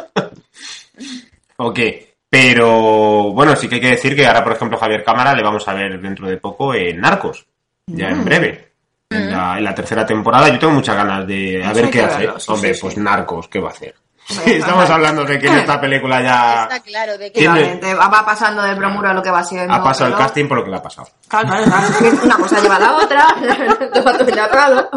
[1.59, 2.16] o qué.
[2.39, 5.67] Pero bueno, sí que hay que decir que ahora, por ejemplo, Javier Cámara le vamos
[5.67, 7.47] a ver dentro de poco en Narcos,
[7.87, 8.25] ya en Mm.
[8.25, 8.73] breve.
[9.09, 12.03] En la, en la tercera temporada yo tengo muchas ganas de a Eso ver qué
[12.03, 12.19] hace.
[12.27, 13.01] verlo, sí, Hombre, sí, pues sí.
[13.01, 13.95] Narcos, ¿qué va a hacer?
[14.47, 18.63] Estamos hablando de que en esta película ya Está claro de que Tiene- va pasando
[18.65, 19.73] del bromuro a lo que va siendo.
[19.73, 21.09] ha pasado el casting por lo que le ha pasado.
[21.29, 21.87] Claro, claro,
[22.25, 23.27] Una cosa lleva a la otra.
[24.53, 24.91] Todo.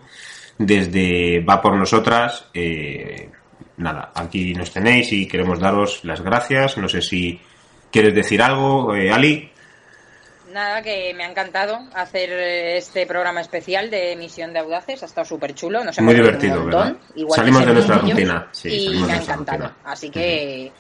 [0.58, 2.48] desde Va por Nosotras.
[2.54, 3.30] eh,
[3.78, 6.78] nada, aquí nos tenéis y queremos daros las gracias.
[6.78, 7.40] No sé si
[7.92, 9.50] quieres decir algo, eh, Ali.
[10.52, 15.04] Nada, que me ha encantado hacer eh, este programa especial de Misión de Audaces.
[15.04, 15.84] Ha estado súper chulo.
[15.84, 16.96] Nos Muy divertido, un ¿verdad?
[17.16, 19.64] igual Salimos de nuestra rutina, sí, y me ha encantado.
[19.66, 19.78] rutina.
[19.86, 20.72] Así que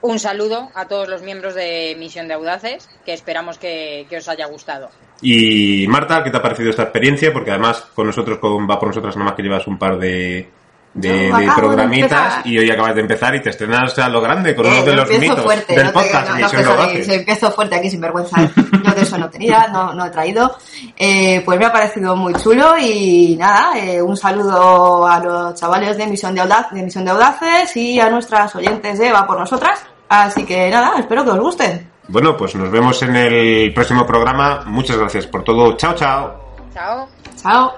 [0.00, 4.28] un saludo a todos los miembros de Misión de Audaces, que esperamos que, que os
[4.28, 4.90] haya gustado.
[5.22, 7.32] Y Marta, ¿qué te ha parecido esta experiencia?
[7.32, 10.48] Porque además con nosotros, con Va por nosotras, nada más que llevas un par de,
[10.94, 12.46] de, Yo de de programitas empezar.
[12.46, 14.92] y hoy acabas de empezar y te estrenas a lo grande con Eh, uno de
[14.94, 17.06] los mitos fuerte, del no te- podcast no, no de empiezo- Audaces.
[17.06, 18.36] sí, empiezo fuerte aquí sin vergüenza.
[18.84, 20.56] Yo de eso no tenía, no, no he traído.
[20.96, 25.96] Eh, pues me ha parecido muy chulo y nada, eh, un saludo a los chavales
[25.96, 29.38] de Misión de, Audaz, de Misión de Audaces y a nuestras oyentes de Va por
[29.38, 29.84] Nosotras.
[30.08, 31.90] Así que nada, espero que os gusten.
[32.06, 34.62] Bueno, pues nos vemos en el próximo programa.
[34.66, 35.76] Muchas gracias por todo.
[35.76, 36.34] Chao, chao.
[36.72, 37.08] Chao.
[37.42, 37.72] Chao.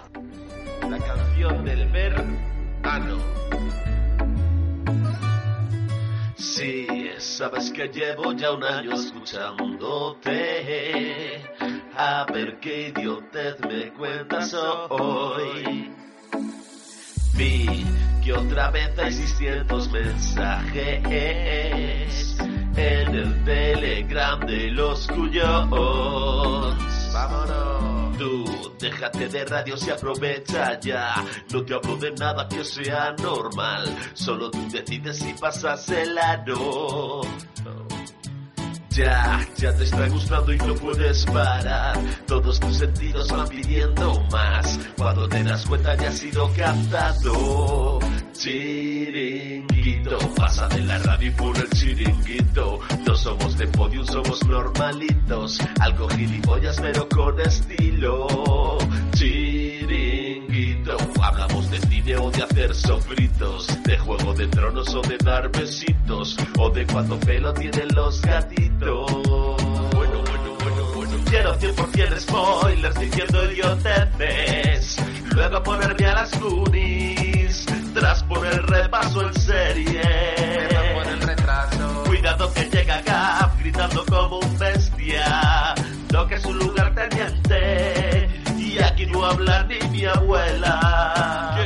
[0.91, 2.36] La canción del verano.
[7.37, 10.33] Sabes que llevo ya un año escuchándote.
[11.95, 15.91] A ver qué idiotez me cuentas hoy.
[17.35, 17.85] Vi
[18.25, 20.65] que otra vez hay 600 mensajes
[22.75, 25.69] en el telegram de los cuyos.
[27.13, 27.96] Vámonos.
[28.19, 28.45] Tú,
[28.79, 31.25] déjate de radios y aprovecha ya.
[31.53, 33.95] No te hablo de nada que sea normal.
[34.15, 37.21] Solo tú decides si pasas el aro.
[38.91, 41.99] Ya, ya te está gustando y no puedes parar.
[42.27, 44.79] Todos tus sentidos van pidiendo más.
[44.97, 47.99] Cuando te das cuenta ya has sido captado.
[50.37, 52.79] Pasa de la radio y el chiringuito.
[53.05, 55.59] No somos de podium, somos normalitos.
[55.81, 58.79] Algo gilipollas, pero con estilo.
[59.15, 63.67] Chiringuito, hablamos de cine o de hacer sofritos.
[63.83, 66.37] De juego de tronos o de dar besitos.
[66.59, 69.11] O de cuánto pelo tienen los gatitos.
[69.11, 71.17] Bueno, bueno, bueno, bueno.
[71.29, 74.97] Quiero 100% spoilers diciendo idioteces.
[75.35, 76.31] Luego ponerme a las
[77.97, 78.07] Goonies.
[78.07, 80.03] Tras poner repaso en serie.
[82.07, 85.75] Cuidado que llega Gap gritando como un bestia.
[86.13, 88.29] No que es un lugar teniente.
[88.59, 91.57] Y aquí no habla ni mi abuela.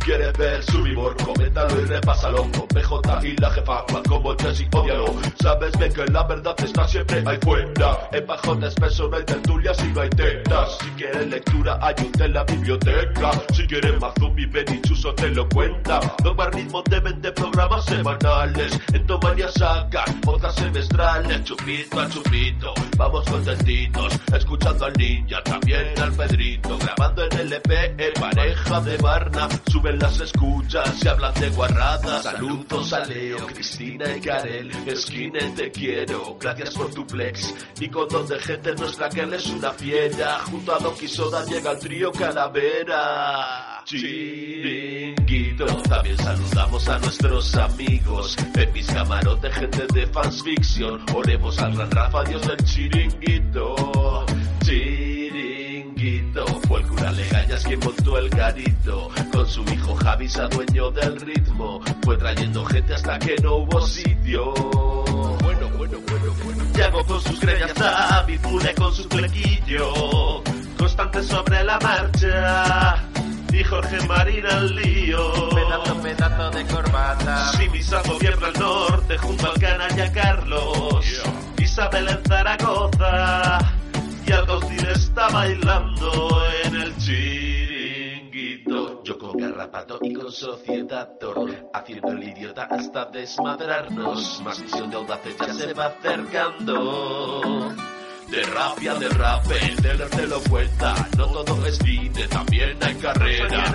[0.00, 2.42] Quieres ver su humor, coméntalo y repásalo.
[2.50, 5.14] Con PJ y la jefa, mal como Jesse, odialo.
[5.40, 8.08] Sabes bien que la verdad está siempre ahí fuera.
[8.12, 10.78] En bajones peso no hay tertulias y no hay tetas.
[10.80, 13.30] Si quieres lectura, ayúdate en la biblioteca.
[13.52, 16.00] Si quieres más zombie, ven y Chuso te lo cuenta.
[16.22, 18.78] Toma ritmo de 20 programas semanales.
[18.92, 21.44] En Tomania sacan otras semestrales.
[21.44, 24.18] Chupito a chupito, vamos contentitos.
[24.34, 26.78] Escuchando al ninja, también al Pedrito.
[26.78, 29.48] Grabando en LP, en pareja de Barna.
[29.90, 32.22] Suben las escuchas y hablan de guarradas.
[32.22, 34.70] Saludos a Leo, Cristina y Karel.
[34.86, 36.36] Esquine, te quiero.
[36.38, 37.52] Gracias por tu flex.
[37.80, 40.38] Y con don de gente nuestra que él es una fiera.
[40.48, 43.82] Junto a Doki Soda llega el trío Calavera.
[43.84, 45.66] Chiringuito.
[45.66, 48.36] También saludamos a nuestros amigos.
[48.54, 51.04] Pepis Camarote, gente de Fans Fiction.
[51.14, 52.64] Oremos al gran Rafa, Dios del.
[52.64, 53.89] Chiringuito.
[57.84, 59.10] Montó el garito.
[59.32, 61.80] Con su hijo Javi, se dueño del ritmo.
[62.02, 64.52] Fue trayendo gente hasta que no hubo sitio.
[65.42, 66.64] Bueno, bueno, bueno, bueno.
[66.74, 70.42] Llegó con sus greñas David Pule con su flequillo.
[70.78, 72.96] Constante sobre la marcha.
[73.52, 75.50] Y Jorge Marín al lío.
[75.50, 77.52] Pedazo, pedazo de corbata.
[77.52, 77.80] Si mi
[78.20, 81.22] viembra al norte junto al canalla Carlos.
[81.58, 83.58] Isabel en Zaragoza.
[84.26, 87.49] Y Alcostil está bailando en el chiringuito.
[89.32, 91.10] Garrapato y con sociedad
[91.72, 94.40] haciendo el idiota hasta desmadrarnos.
[94.42, 97.72] Más visión de audaces ya se va acercando.
[98.30, 100.94] De rapia, de rap, el dealer te lo cuenta.
[101.16, 103.74] No todo es cine, también hay carreras.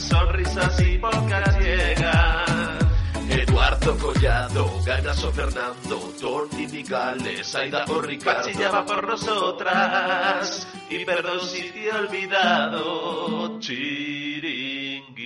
[0.00, 2.45] sonrisas y pocas llegas.
[3.66, 8.44] Eduardo Collado, Ganas o Fernando, Tony Migales, Aida o Ricardo.
[8.44, 15.16] Pachillaba por nosotras, y perdón si te he olvidado, chiringuito.